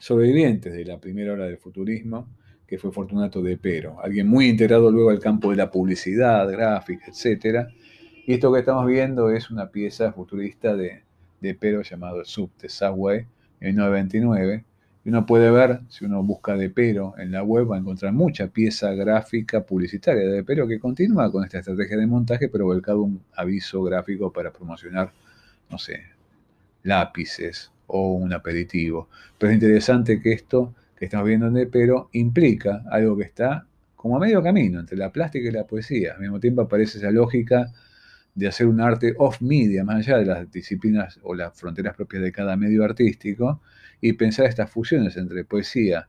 [0.00, 2.28] sobrevivientes de la primera hora del futurismo,
[2.66, 7.06] que fue Fortunato de Pero, alguien muy integrado luego al campo de la publicidad, gráfica,
[7.06, 7.68] etc.
[8.26, 11.02] Y esto que estamos viendo es una pieza futurista de
[11.40, 13.26] de Pero llamado Sub de Subway
[13.60, 14.64] en 1929.
[15.02, 18.12] Y uno puede ver, si uno busca de Pero en la web, va a encontrar
[18.12, 23.02] mucha pieza gráfica publicitaria de Pero que continúa con esta estrategia de montaje, pero volcado
[23.02, 25.12] un aviso gráfico para promocionar,
[25.70, 26.02] no sé,
[26.82, 29.08] lápices o un aperitivo.
[29.38, 33.66] Pero es interesante que esto que estamos viendo en De Pero implica algo que está
[33.96, 36.14] como a medio camino entre la plástica y la poesía.
[36.14, 37.72] Al mismo tiempo aparece esa lógica
[38.34, 42.32] de hacer un arte off-media, más allá de las disciplinas o las fronteras propias de
[42.32, 43.60] cada medio artístico,
[44.00, 46.08] y pensar estas fusiones entre poesía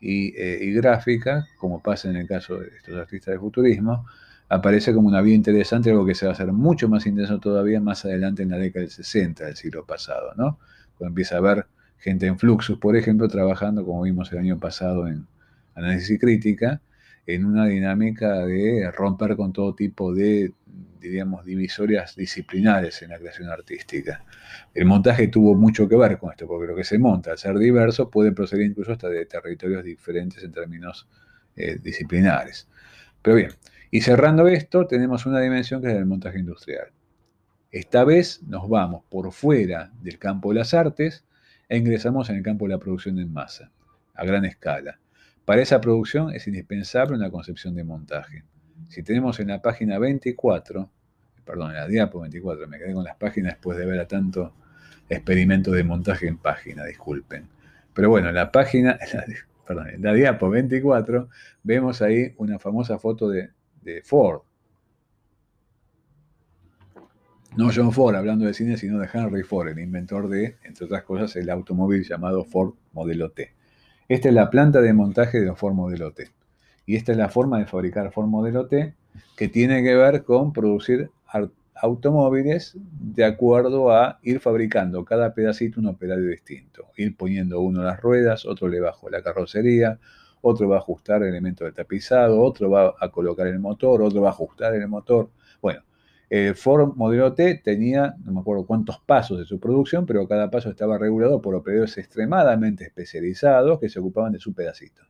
[0.00, 4.04] y, eh, gráfica, como pasa en el caso de estos artistas de futurismo,
[4.48, 7.80] aparece como una vía interesante, algo que se va a hacer mucho más intenso todavía
[7.80, 10.58] más adelante en la década del 60 del siglo pasado, ¿no?
[10.98, 11.66] Cuando empieza a haber
[11.98, 15.26] gente en Fluxus, por ejemplo, trabajando, como vimos el año pasado en
[15.74, 16.80] análisis y crítica,
[17.26, 20.52] en una dinámica de romper con todo tipo de,
[21.00, 24.24] diríamos, divisorias disciplinares en la creación artística.
[24.74, 27.56] El montaje tuvo mucho que ver con esto, porque lo que se monta, al ser
[27.58, 31.08] diverso, puede proceder incluso hasta de territorios diferentes en términos
[31.56, 32.68] eh, disciplinares.
[33.22, 33.50] Pero bien,
[33.90, 36.88] y cerrando esto, tenemos una dimensión que es el montaje industrial.
[37.72, 41.24] Esta vez nos vamos por fuera del campo de las artes
[41.70, 43.72] e ingresamos en el campo de la producción en masa,
[44.12, 45.00] a gran escala
[45.46, 48.44] Para esa producción es indispensable una concepción de montaje.
[48.90, 50.90] Si tenemos en la página 24,
[51.46, 54.52] perdón, en la diapo 24, me quedé con las páginas después de ver a tanto
[55.08, 57.48] experimento de montaje en página, disculpen.
[57.94, 58.98] Pero bueno, en la página,
[59.66, 61.26] perdón, en la diapo 24,
[61.62, 63.48] vemos ahí una famosa foto de,
[63.80, 64.42] de Ford.
[67.54, 71.02] No John Ford hablando de cine, sino de Henry Ford, el inventor de, entre otras
[71.02, 73.52] cosas, el automóvil llamado Ford Modelo T.
[74.08, 76.30] Esta es la planta de montaje de Ford Modelo T.
[76.86, 78.94] Y esta es la forma de fabricar Ford Modelo T,
[79.36, 81.10] que tiene que ver con producir
[81.74, 86.86] automóviles de acuerdo a ir fabricando cada pedacito un operario distinto.
[86.96, 89.98] Ir poniendo uno las ruedas, otro le bajo la carrocería,
[90.40, 94.22] otro va a ajustar el elemento de tapizado, otro va a colocar el motor, otro
[94.22, 95.28] va a ajustar el motor.
[95.60, 95.82] Bueno,
[96.32, 100.50] el Ford Modelo T tenía, no me acuerdo cuántos pasos de su producción, pero cada
[100.50, 105.02] paso estaba regulado por operadores extremadamente especializados que se ocupaban de su pedacito.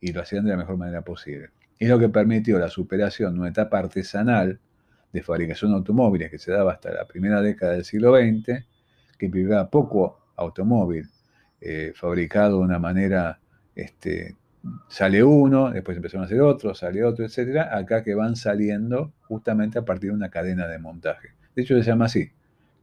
[0.00, 1.50] Y lo hacían de la mejor manera posible.
[1.78, 4.58] Y lo que permitió la superación de una etapa artesanal
[5.12, 8.64] de fabricación de automóviles que se daba hasta la primera década del siglo XX,
[9.18, 11.10] que vivía poco automóvil
[11.60, 13.38] eh, fabricado de una manera
[13.74, 14.36] este,
[14.88, 19.78] sale uno, después empezaron a hacer otro, sale otro, etcétera, acá que van saliendo justamente
[19.78, 21.30] a partir de una cadena de montaje.
[21.54, 22.30] De hecho, se llama así.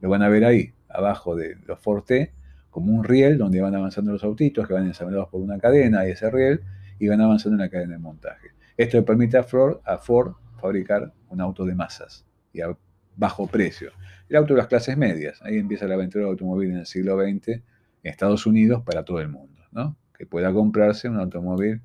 [0.00, 2.32] Lo van a ver ahí, abajo de los Forte,
[2.70, 6.12] como un riel donde van avanzando los autitos que van ensamblados por una cadena y
[6.12, 6.60] ese riel
[6.98, 8.48] y van avanzando en la cadena de montaje.
[8.76, 12.76] Esto le permite a Ford, a Ford fabricar un auto de masas y a
[13.16, 13.92] bajo precio.
[14.28, 15.40] El auto de las clases medias.
[15.42, 17.62] Ahí empieza la aventura del automóvil en el siglo XX en
[18.02, 19.60] Estados Unidos para todo el mundo.
[19.72, 19.96] ¿no?
[20.20, 21.80] Que pueda comprarse un automóvil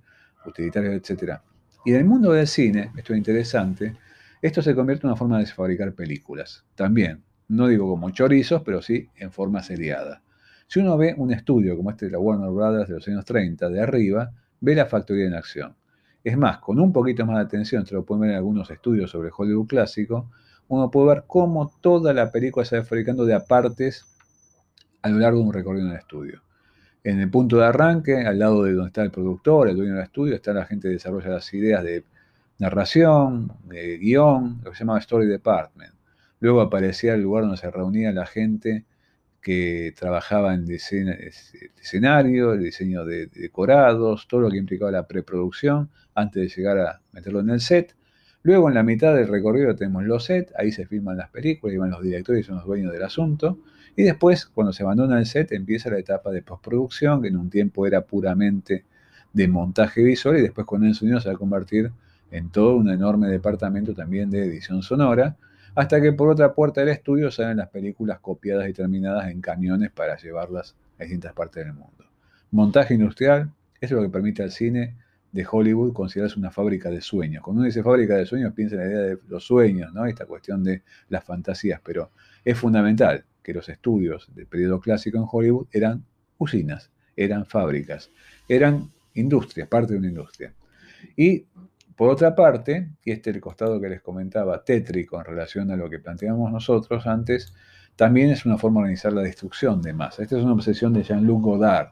[0.45, 1.39] utilitario, etc.
[1.85, 3.95] Y en el mundo del cine, esto es interesante,
[4.41, 6.65] esto se convierte en una forma de fabricar películas.
[6.75, 10.21] También, no digo como chorizos, pero sí en forma seriada.
[10.67, 13.69] Si uno ve un estudio como este de la Warner Brothers de los años 30,
[13.69, 15.73] de arriba, ve la factoría en acción.
[16.21, 19.11] Es más, con un poquito más de atención, se lo pueden ver en algunos estudios
[19.11, 20.29] sobre Hollywood clásico,
[20.67, 24.05] uno puede ver cómo toda la película se va fabricando de apartes
[25.03, 26.41] a lo largo de un recorrido en el estudio.
[27.05, 30.05] En el punto de arranque, al lado de donde está el productor, el dueño del
[30.05, 32.03] estudio, está la gente que desarrolla las ideas de
[32.57, 35.93] narración, de guion, lo que se llama Story Department.
[36.39, 38.85] Luego aparecía el lugar donde se reunía la gente
[39.39, 41.13] que trabajaba en diseño,
[41.79, 47.01] escenario, el diseño de, decorados, todo lo que implicaba la preproducción antes de llegar a
[47.11, 47.95] meterlo en el set.
[48.41, 51.77] Luego en la mitad del recorrido tenemos los sets, ahí se filman las películas, y
[51.77, 53.59] van los directores y son los dueños del asunto.
[53.95, 57.49] Y después, cuando se abandona el set, empieza la etapa de postproducción, que en un
[57.49, 58.83] tiempo era puramente
[59.31, 61.91] de montaje visual, y después con el sonido se va a convertir
[62.31, 65.37] en todo un enorme departamento también de edición sonora,
[65.75, 69.91] hasta que por otra puerta del estudio salen las películas copiadas y terminadas en camiones
[69.91, 72.05] para llevarlas a distintas partes del mundo.
[72.51, 74.95] Montaje industrial, eso es lo que permite al cine
[75.31, 77.43] de Hollywood considerarse una fábrica de sueños.
[77.43, 80.05] Cuando uno dice fábrica de sueños, piensa en la idea de los sueños, ¿no?
[80.05, 82.11] Esta cuestión de las fantasías, pero
[82.45, 86.03] es fundamental que los estudios del periodo clásico en Hollywood eran
[86.39, 88.09] usinas, eran fábricas,
[88.49, 90.55] eran industrias, parte de una industria.
[91.15, 91.45] Y
[91.95, 95.75] por otra parte, y este es el costado que les comentaba, tétrico en relación a
[95.75, 97.53] lo que planteamos nosotros antes,
[97.95, 100.23] también es una forma de organizar la destrucción de masa.
[100.23, 101.89] Esta es una obsesión de Jean-Luc Godard.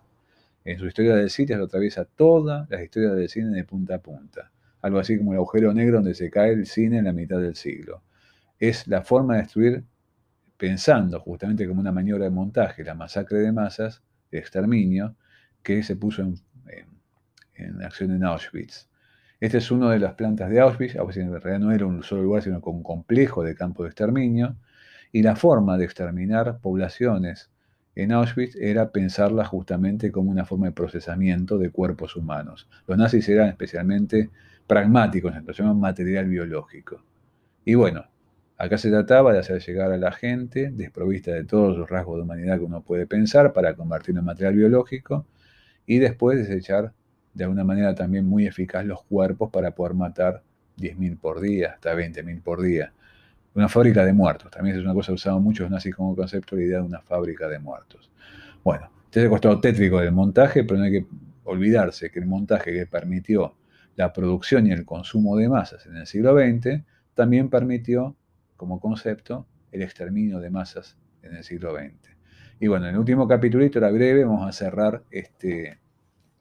[0.65, 3.99] En su historia del cine lo atraviesa toda la historia del cine de punta a
[3.99, 4.51] punta.
[4.81, 7.55] Algo así como el agujero negro donde se cae el cine en la mitad del
[7.55, 8.01] siglo.
[8.59, 9.83] Es la forma de destruir
[10.57, 15.15] pensando justamente como una maniobra de montaje, la masacre de masas, el exterminio,
[15.61, 18.89] que se puso en, acción en Auschwitz.
[19.39, 22.23] Este es uno de las plantas de Auschwitz, Auschwitz en realidad no era un solo
[22.23, 24.55] lugar, sino con un complejo de campo de exterminio,
[25.11, 27.51] y la forma de exterminar poblaciones
[27.95, 32.67] en Auschwitz era pensarla justamente como una forma de procesamiento de cuerpos humanos.
[32.87, 34.31] Los nazis eran especialmente
[34.65, 37.03] pragmáticos, lo llaman material biológico.
[37.65, 38.05] Y bueno,
[38.57, 42.23] Acá se trataba de hacer llegar a la gente, desprovista de todos los rasgos de
[42.23, 45.25] humanidad que uno puede pensar, para convertirlo en material biológico
[45.85, 46.93] y después desechar
[47.33, 50.43] de alguna manera también muy eficaz los cuerpos para poder matar
[50.77, 52.93] 10.000 por día, hasta 20.000 por día.
[53.55, 56.77] Una fábrica de muertos, también es una cosa usada muchos nazis como concepto, la idea
[56.77, 58.11] de una fábrica de muertos.
[58.63, 61.05] Bueno, este es el costado tétrico del montaje, pero no hay que
[61.43, 63.55] olvidarse que el montaje que permitió
[63.95, 66.81] la producción y el consumo de masas en el siglo XX
[67.13, 68.15] también permitió
[68.63, 72.15] como concepto el exterminio de masas en el siglo XX.
[72.61, 75.79] Y bueno, en el último capítulo, era breve, vamos a cerrar este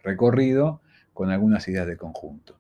[0.05, 0.81] recorrido
[1.15, 2.57] con algunas ideas de conjunto.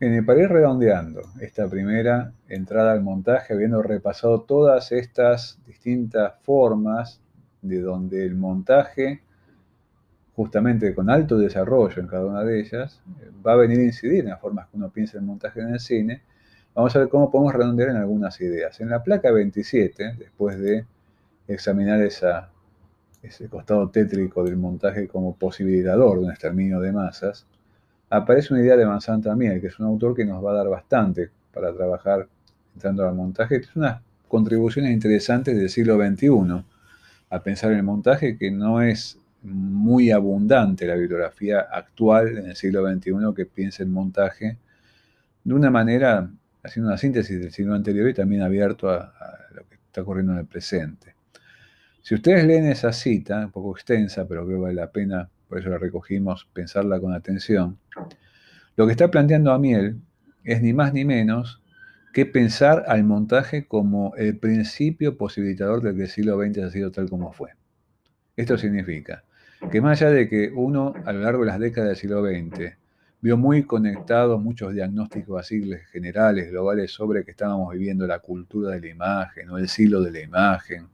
[0.00, 7.20] Bien, para ir redondeando esta primera entrada al montaje, habiendo repasado todas estas distintas formas
[7.60, 9.22] de donde el montaje
[10.34, 13.00] justamente con alto desarrollo en cada una de ellas,
[13.46, 15.80] va a venir a incidir en las formas que uno piensa el montaje en el
[15.80, 16.22] cine.
[16.74, 18.80] Vamos a ver cómo podemos redondear en algunas ideas.
[18.80, 20.86] En la placa 27, después de
[21.46, 22.50] examinar esa,
[23.22, 27.46] ese costado tétrico del montaje como posibilitador de un exterminio de masas,
[28.08, 30.68] aparece una idea de Vincent Amiel, que es un autor que nos va a dar
[30.68, 32.26] bastante para trabajar
[32.74, 33.56] entrando al montaje.
[33.56, 36.64] Es unas contribuciones interesantes del siglo XXI
[37.28, 42.56] a pensar en el montaje, que no es muy abundante la bibliografía actual en el
[42.56, 44.56] siglo XXI que piensa el montaje
[45.44, 46.30] de una manera,
[46.62, 50.32] haciendo una síntesis del siglo anterior y también abierto a, a lo que está ocurriendo
[50.32, 51.14] en el presente.
[52.02, 55.58] Si ustedes leen esa cita, un poco extensa, pero creo que vale la pena, por
[55.58, 57.78] eso la recogimos, pensarla con atención,
[58.76, 60.00] lo que está planteando Amiel
[60.44, 61.62] es ni más ni menos
[62.12, 66.90] que pensar al montaje como el principio posibilitador del que el siglo XX ha sido
[66.90, 67.50] tal como fue.
[68.36, 69.24] Esto significa
[69.70, 72.76] que más allá de que uno a lo largo de las décadas del siglo XX
[73.22, 75.62] vio muy conectados muchos diagnósticos así
[75.92, 80.10] generales, globales, sobre que estábamos viviendo la cultura de la imagen o el siglo de
[80.10, 80.88] la imagen,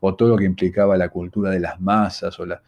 [0.00, 2.60] o todo lo que implicaba la cultura de las masas, o la,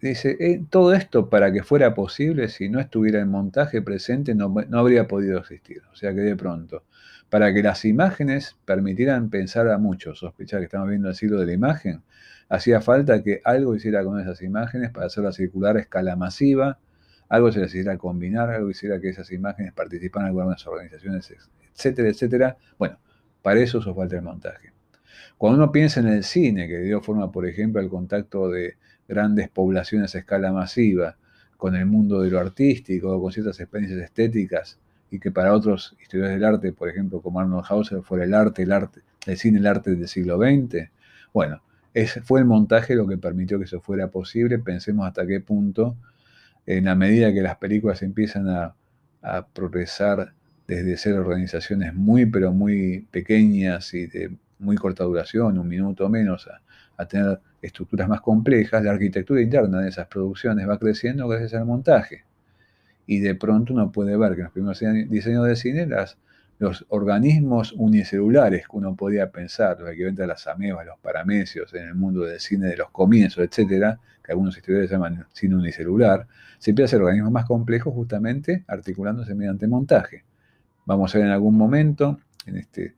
[0.00, 4.48] Dice, eh, todo esto para que fuera posible, si no estuviera el montaje presente, no,
[4.68, 5.82] no, habría podido existir.
[5.92, 6.84] O sea que de pronto,
[7.28, 11.46] para que las imágenes permitieran pensar a muchos, sospechar que estamos viendo el siglo de
[11.46, 12.02] la imagen,
[12.48, 16.78] hacía falta que algo hiciera con esas imágenes para hacerlas circular a escala masiva,
[17.30, 21.32] algo se necesitara combinar, algo hiciera que esas imágenes participaran en algunas organizaciones,
[21.74, 22.56] etcétera, etcétera.
[22.76, 22.98] Bueno,
[23.40, 24.72] para eso eso falta el montaje.
[25.38, 28.74] Cuando uno piensa en el cine, que dio forma, por ejemplo, al contacto de
[29.08, 31.16] grandes poblaciones a escala masiva,
[31.56, 34.78] con el mundo de lo artístico, con ciertas experiencias estéticas,
[35.10, 38.62] y que para otros historiadores del arte, por ejemplo, como Arnold Hauser, fuera el arte,
[38.62, 40.90] el arte, el cine, el arte del siglo XX.
[41.32, 41.62] Bueno,
[42.24, 44.58] fue el montaje lo que permitió que eso fuera posible.
[44.58, 45.96] Pensemos hasta qué punto,
[46.66, 48.74] en la medida que las películas empiezan a,
[49.52, 50.32] progresar
[50.66, 56.08] desde ser organizaciones muy, pero muy pequeñas y de muy corta duración, un minuto o
[56.08, 56.62] menos, a,
[56.96, 61.66] a tener estructuras más complejas, la arquitectura interna de esas producciones va creciendo gracias al
[61.66, 62.24] montaje.
[63.06, 66.16] Y de pronto uno puede ver que en los primeros diseños de cine las,
[66.60, 71.88] los organismos unicelulares que uno podía pensar, los equivalentes a las amebas, los paramecios en
[71.88, 76.26] el mundo del cine de los comienzos, etcétera, que algunos historiadores llaman cine unicelular,
[76.58, 80.24] se empieza a ser organismos más complejos justamente articulándose mediante montaje.
[80.84, 82.94] Vamos a ver en algún momento, en este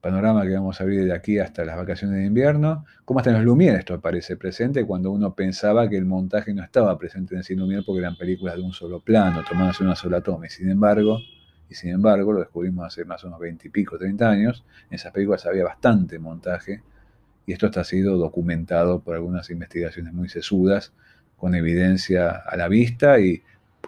[0.00, 2.86] panorama que vamos a abrir de aquí hasta las vacaciones de invierno.
[3.04, 3.80] ¿Cómo están los Lumière?
[3.80, 7.64] Esto aparece presente cuando uno pensaba que el montaje no estaba presente en el cine
[7.64, 10.46] Lumière porque eran películas de un solo plano, tomadas en una sola toma.
[10.46, 11.18] Y sin embargo,
[11.72, 14.96] y sin embargo, lo descubrimos hace más o menos 20 y pico, 30 años, en
[14.96, 16.82] esas películas había bastante montaje
[17.46, 20.92] y esto está sido documentado por algunas investigaciones muy sesudas,
[21.38, 23.42] con evidencia a la vista y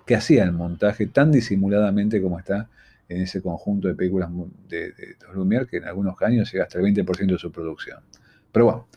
[0.06, 2.70] que hacía el montaje tan disimuladamente como está
[3.06, 4.30] en ese conjunto de películas
[4.66, 7.98] de, de, Lumière que en algunos años llega hasta el 20% de su producción.
[8.50, 8.88] Pero bueno,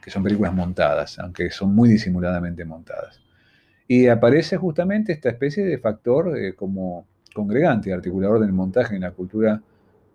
[0.00, 3.20] que son películas montadas, aunque son muy disimuladamente montadas.
[3.88, 9.10] Y aparece justamente esta especie de factor eh, como congregante, articulador del montaje en la
[9.10, 9.62] cultura,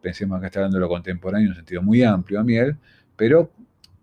[0.01, 2.77] pensemos que está hablando de lo contemporáneo en un sentido muy amplio a miel,
[3.15, 3.51] pero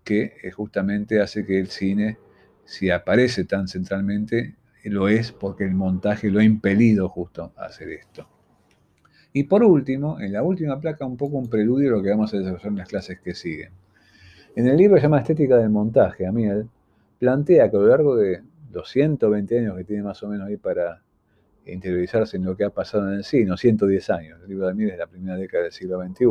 [0.03, 2.17] que eh, justamente hace que el cine,
[2.63, 4.55] si aparece tan centralmente,
[4.85, 8.27] lo es porque el montaje lo ha impelido justo a hacer esto.
[9.33, 12.33] Y por último, en la última placa, un poco un preludio de lo que vamos
[12.33, 13.71] a desarrollar en las clases que siguen.
[14.55, 16.67] En el libro se llama Estética del Montaje, Amiel
[17.19, 18.41] plantea que a lo largo de
[18.71, 21.01] los 120 años que tiene más o menos ahí para
[21.73, 24.91] interiorizarse en lo que ha pasado en el cine, 110 años, el libro de Amiel
[24.91, 26.25] es la primera década del siglo XXI,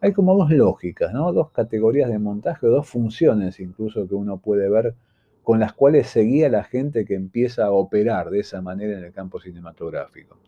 [0.00, 1.32] hay como dos lógicas, ¿no?
[1.32, 4.94] dos categorías de montaje, dos funciones incluso que uno puede ver
[5.42, 9.12] con las cuales seguía la gente que empieza a operar de esa manera en el
[9.12, 10.38] campo cinematográfico.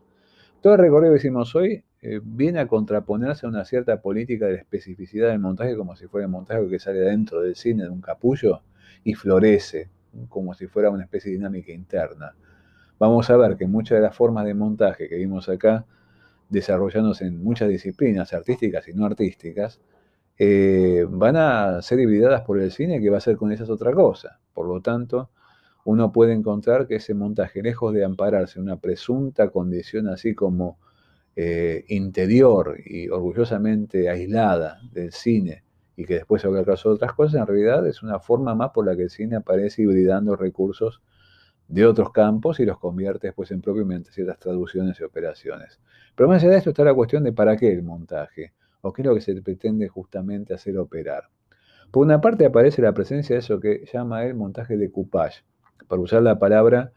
[0.63, 4.57] Todo el recorrido que hicimos hoy eh, viene a contraponerse a una cierta política de
[4.57, 8.01] especificidad del montaje, como si fuera el montaje que sale dentro del cine de un
[8.01, 8.63] capullo
[9.05, 9.91] y florece,
[10.29, 12.35] como si fuera una especie de dinámica interna.
[12.99, 15.85] Vamos a ver que muchas de las formas de montaje que vimos acá,
[16.49, 19.81] desarrollándose en muchas disciplinas artísticas y no artísticas,
[20.39, 23.93] eh, van a ser divididas por el cine, que va a ser con esas otra
[23.93, 24.41] cosa.
[24.55, 25.31] Por lo tanto,
[25.85, 30.79] uno puede encontrar que ese montaje, lejos de ampararse en una presunta condición así como
[31.37, 35.65] eh, interior y orgullosamente aislada del cine,
[35.97, 38.87] y que después haga caso de otras cosas, en realidad es una forma más por
[38.87, 41.03] la que el cine aparece hibridando recursos
[41.69, 45.81] de otros campos y los convierte después en propio mediante ciertas traducciones y operaciones.
[46.15, 48.53] Pero más allá de esto está la cuestión de para qué el montaje,
[48.83, 51.25] o qué es lo que se pretende justamente hacer operar.
[51.91, 55.45] Por una parte aparece la presencia de eso que llama el montaje de coupage,
[55.89, 56.93] para usar la palabra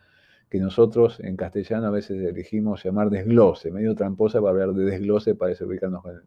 [0.50, 5.36] que nosotros en castellano a veces elegimos llamar desglose, medio tramposa para hablar de desglose
[5.36, 6.22] para ubicarnos el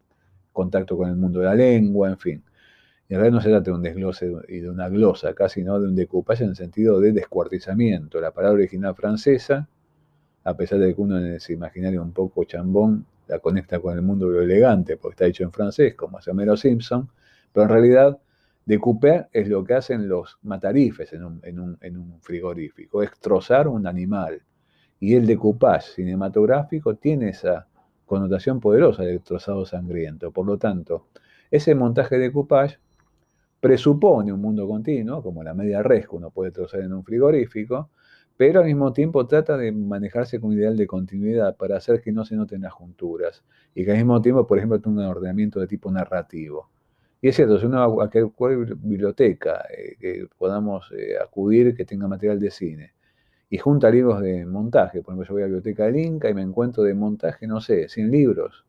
[0.53, 2.45] contacto con el mundo de la lengua, en fin.
[3.13, 5.87] En realidad no se trata de un desglose y de una glosa casi sino de
[5.87, 8.19] un decoupage en el sentido de descuartizamiento.
[8.23, 9.69] La palabra original francesa,
[10.45, 14.01] a pesar de que uno en ese imaginario un poco chambón la conecta con el
[14.01, 17.11] mundo lo elegante, porque está dicho en francés, como hace Homero Simpson,
[17.53, 18.19] pero en realidad
[18.65, 23.87] decouper es lo que hacen los matarifes en un, en un frigorífico, es trozar un
[23.87, 24.41] animal.
[25.01, 27.67] Y el decoupage cinematográfico tiene esa
[28.07, 30.31] connotación poderosa de trozado sangriento.
[30.31, 31.09] Por lo tanto,
[31.51, 32.79] ese montaje de decoupage
[33.63, 37.91] presupone un mundo continuo, como la media res que uno puede trozar en un frigorífico,
[38.37, 42.11] pero al mismo tiempo trata de manejarse con un ideal de continuidad para hacer que
[42.11, 45.61] no se noten las junturas y que al mismo tiempo, por ejemplo, tenga un ordenamiento
[45.61, 46.71] de tipo narrativo.
[47.21, 48.27] Y es cierto, si uno a cualquier
[48.79, 52.95] biblioteca eh, que podamos eh, acudir que tenga material de cine
[53.49, 56.35] y junta libros de montaje, por ejemplo, yo voy a la biblioteca del Inca y
[56.35, 58.65] me encuentro de montaje, no sé, 100 libros,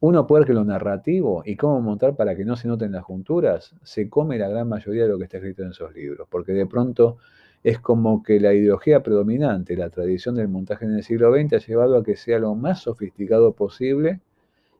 [0.00, 3.74] uno puede que lo narrativo y cómo montar para que no se noten las junturas
[3.82, 6.66] se come la gran mayoría de lo que está escrito en esos libros, porque de
[6.66, 7.18] pronto
[7.64, 11.58] es como que la ideología predominante, la tradición del montaje en el siglo XX ha
[11.58, 14.20] llevado a que sea lo más sofisticado posible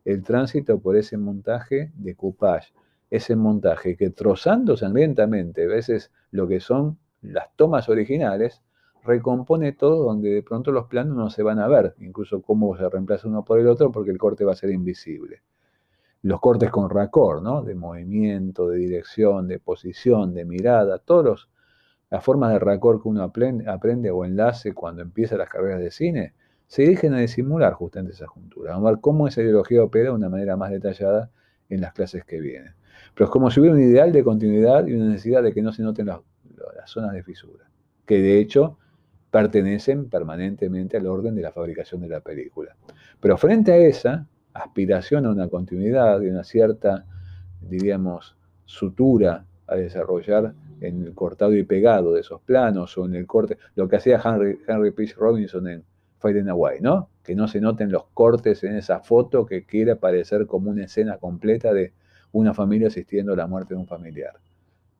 [0.04, 2.72] el tránsito por ese montaje de coupage,
[3.10, 8.62] ese montaje que trozando sangrientamente a veces lo que son las tomas originales,
[9.04, 12.88] recompone todo donde de pronto los planos no se van a ver, incluso cómo se
[12.88, 15.42] reemplaza uno por el otro porque el corte va a ser invisible.
[16.22, 17.62] Los cortes con raccord, ¿no?
[17.62, 21.48] De movimiento, de dirección, de posición, de mirada, todas
[22.10, 26.34] las formas de raccord que uno aprende, o enlace cuando empieza las carreras de cine,
[26.66, 28.74] se dirigen a disimular justamente esa juntura.
[28.74, 31.30] A ver cómo esa ideología opera de una manera más detallada
[31.68, 32.74] en las clases que vienen.
[33.14, 35.72] Pero es como si hubiera un ideal de continuidad y una necesidad de que no
[35.72, 36.20] se noten las
[36.86, 37.70] zonas de fisura,
[38.06, 38.78] que de hecho
[39.30, 42.74] pertenecen permanentemente al orden de la fabricación de la película.
[43.20, 47.04] Pero frente a esa aspiración a una continuidad y una cierta,
[47.60, 53.26] diríamos, sutura a desarrollar en el cortado y pegado de esos planos o en el
[53.26, 55.84] corte, lo que hacía Henry, Henry Peach Robinson en
[56.18, 57.10] Fading Away, ¿no?
[57.22, 61.18] Que no se noten los cortes en esa foto que quiere parecer como una escena
[61.18, 61.92] completa de
[62.32, 64.34] una familia asistiendo a la muerte de un familiar.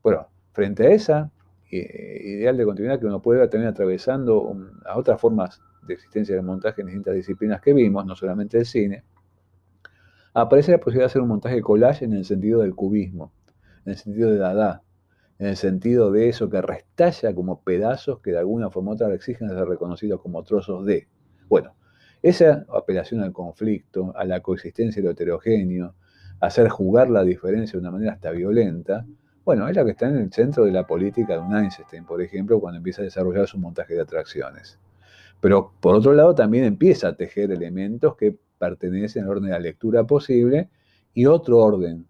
[0.03, 1.31] Bueno, frente a esa
[1.71, 4.55] ideal de continuidad que uno puede tener atravesando
[4.85, 8.65] a otras formas de existencia del montaje en distintas disciplinas que vimos, no solamente el
[8.65, 9.03] cine,
[10.33, 13.33] aparece la posibilidad de hacer un montaje collage en el sentido del cubismo,
[13.85, 14.83] en el sentido de Dada,
[15.37, 19.13] en el sentido de eso que restalla como pedazos que de alguna forma u otra
[19.13, 21.07] exigen ser reconocidos como trozos de.
[21.47, 21.75] Bueno,
[22.21, 25.95] esa apelación al conflicto, a la coexistencia de lo heterogéneo,
[26.41, 29.05] hacer jugar la diferencia de una manera hasta violenta,
[29.49, 32.21] bueno, es la que está en el centro de la política de un Einstein, por
[32.21, 34.77] ejemplo, cuando empieza a desarrollar su montaje de atracciones.
[35.41, 39.59] Pero por otro lado también empieza a tejer elementos que pertenecen al orden de la
[39.59, 40.69] lectura posible
[41.15, 42.05] y otro orden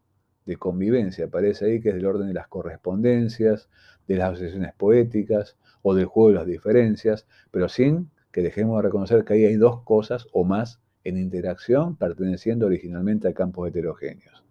[0.46, 3.70] de convivencia aparece ahí, que es del orden de las correspondencias,
[4.06, 8.82] de las asociaciones poéticas o del juego de las diferencias, pero sin que dejemos de
[8.82, 14.44] reconocer que ahí hay dos cosas o más en interacción perteneciendo originalmente a campos heterogéneos.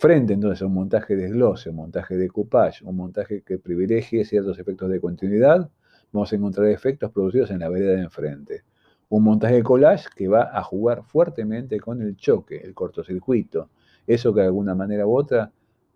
[0.00, 4.24] Frente entonces a un montaje de desglose, un montaje de coupage, un montaje que privilegie
[4.24, 5.68] ciertos efectos de continuidad,
[6.12, 8.62] vamos a encontrar efectos producidos en la vereda de enfrente.
[9.08, 13.70] Un montaje de collage que va a jugar fuertemente con el choque, el cortocircuito,
[14.06, 15.50] eso que de alguna manera u otra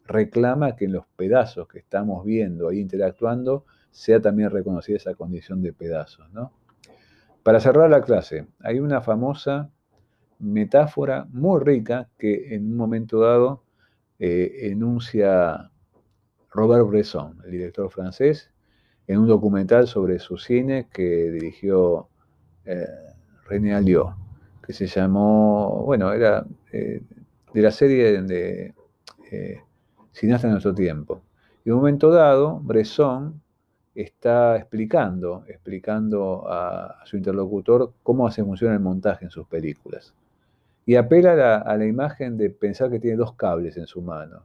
[0.04, 5.62] reclama que en los pedazos que estamos viendo ahí interactuando sea también reconocida esa condición
[5.62, 6.26] de pedazos.
[7.44, 9.70] Para cerrar la clase, hay una famosa
[10.40, 13.62] metáfora muy rica que en un momento dado
[14.24, 15.68] eh, enuncia
[16.52, 18.52] Robert Bresson, el director francés,
[19.08, 22.06] en un documental sobre su cine que dirigió
[22.64, 22.86] eh,
[23.48, 24.14] René Alliot,
[24.64, 27.02] que se llamó, bueno, era eh,
[27.52, 28.72] de la serie de
[30.12, 31.22] Cineasta en nuestro tiempo.
[31.64, 33.42] Y en un momento dado, Bresson
[33.92, 40.14] está explicando, explicando a, su interlocutor cómo hace funcionar el montaje en sus películas
[40.84, 44.44] y apela a la, imagen de pensar que tiene dos cables en su mano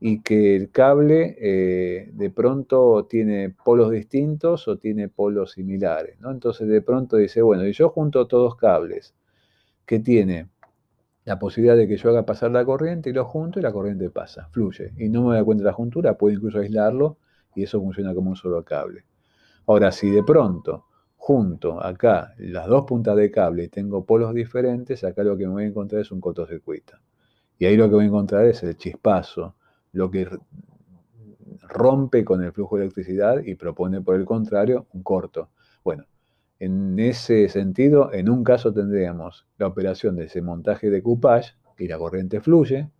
[0.00, 6.20] y que el cable eh, de pronto tiene polos distintos o tiene polos similares.
[6.20, 6.30] ¿no?
[6.30, 9.14] Entonces de pronto dice, bueno, y yo junto todos cables
[9.86, 10.48] que tiene
[11.24, 14.10] la posibilidad de que yo haga pasar la corriente y lo junto y la corriente
[14.10, 14.92] pasa, fluye.
[14.98, 17.16] Y no me da cuenta de la juntura, puedo incluso aislarlo
[17.54, 19.04] y eso funciona como un solo cable.
[19.66, 20.84] Ahora, si de pronto
[21.26, 25.52] junto acá las dos puntas de cable y tengo polos diferentes, acá lo que me
[25.54, 26.98] voy a encontrar es un cortocircuito.
[27.58, 29.54] Y ahí lo que voy a encontrar es el chispazo,
[29.92, 30.28] lo que
[31.62, 35.48] rompe con el flujo de electricidad y propone, por el contrario, un corto.
[35.82, 36.04] Bueno,
[36.58, 41.88] en ese sentido, en un caso tendríamos la operación de ese montaje de coupage, y
[41.88, 42.90] la corriente fluye,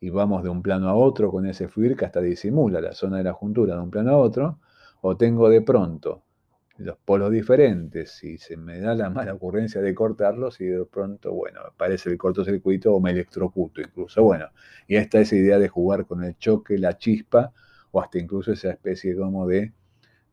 [0.00, 3.18] y vamos de un plano a otro con ese fluir que hasta disimula la zona
[3.18, 4.58] de la juntura de un plano a otro,
[5.02, 6.24] o tengo de pronto
[6.78, 11.32] los polos diferentes y se me da la mala ocurrencia de cortarlos y de pronto,
[11.32, 14.22] bueno, aparece el cortocircuito o me electrocuto incluso.
[14.22, 14.48] Bueno,
[14.88, 17.52] y esta esa idea de jugar con el choque, la chispa
[17.92, 19.72] o hasta incluso esa especie como de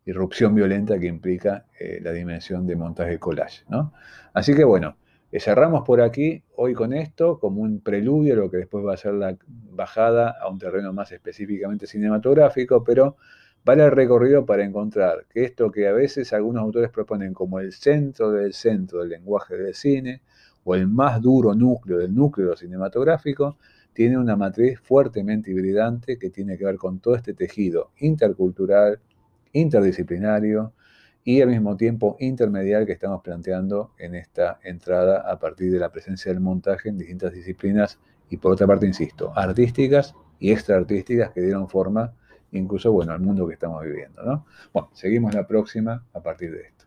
[0.05, 3.93] irrupción violenta que implica eh, la dimensión de montaje collage, ¿no?
[4.33, 4.97] Así que bueno,
[5.31, 8.95] eh, cerramos por aquí hoy con esto como un preludio a lo que después va
[8.95, 9.37] a ser la
[9.69, 13.17] bajada a un terreno más específicamente cinematográfico, pero
[13.63, 17.73] vale el recorrido para encontrar que esto que a veces algunos autores proponen como el
[17.73, 20.21] centro del centro del lenguaje del cine,
[20.63, 23.57] o el más duro núcleo del núcleo cinematográfico,
[23.93, 28.99] tiene una matriz fuertemente hibridante que tiene que ver con todo este tejido intercultural,
[29.53, 30.73] interdisciplinario
[31.23, 35.91] y al mismo tiempo intermedial que estamos planteando en esta entrada a partir de la
[35.91, 37.99] presencia del montaje en distintas disciplinas
[38.29, 42.13] y por otra parte, insisto, artísticas y extraartísticas que dieron forma
[42.51, 44.45] incluso, bueno, al mundo que estamos viviendo, ¿no?
[44.73, 46.80] Bueno, seguimos la próxima a partir de esto.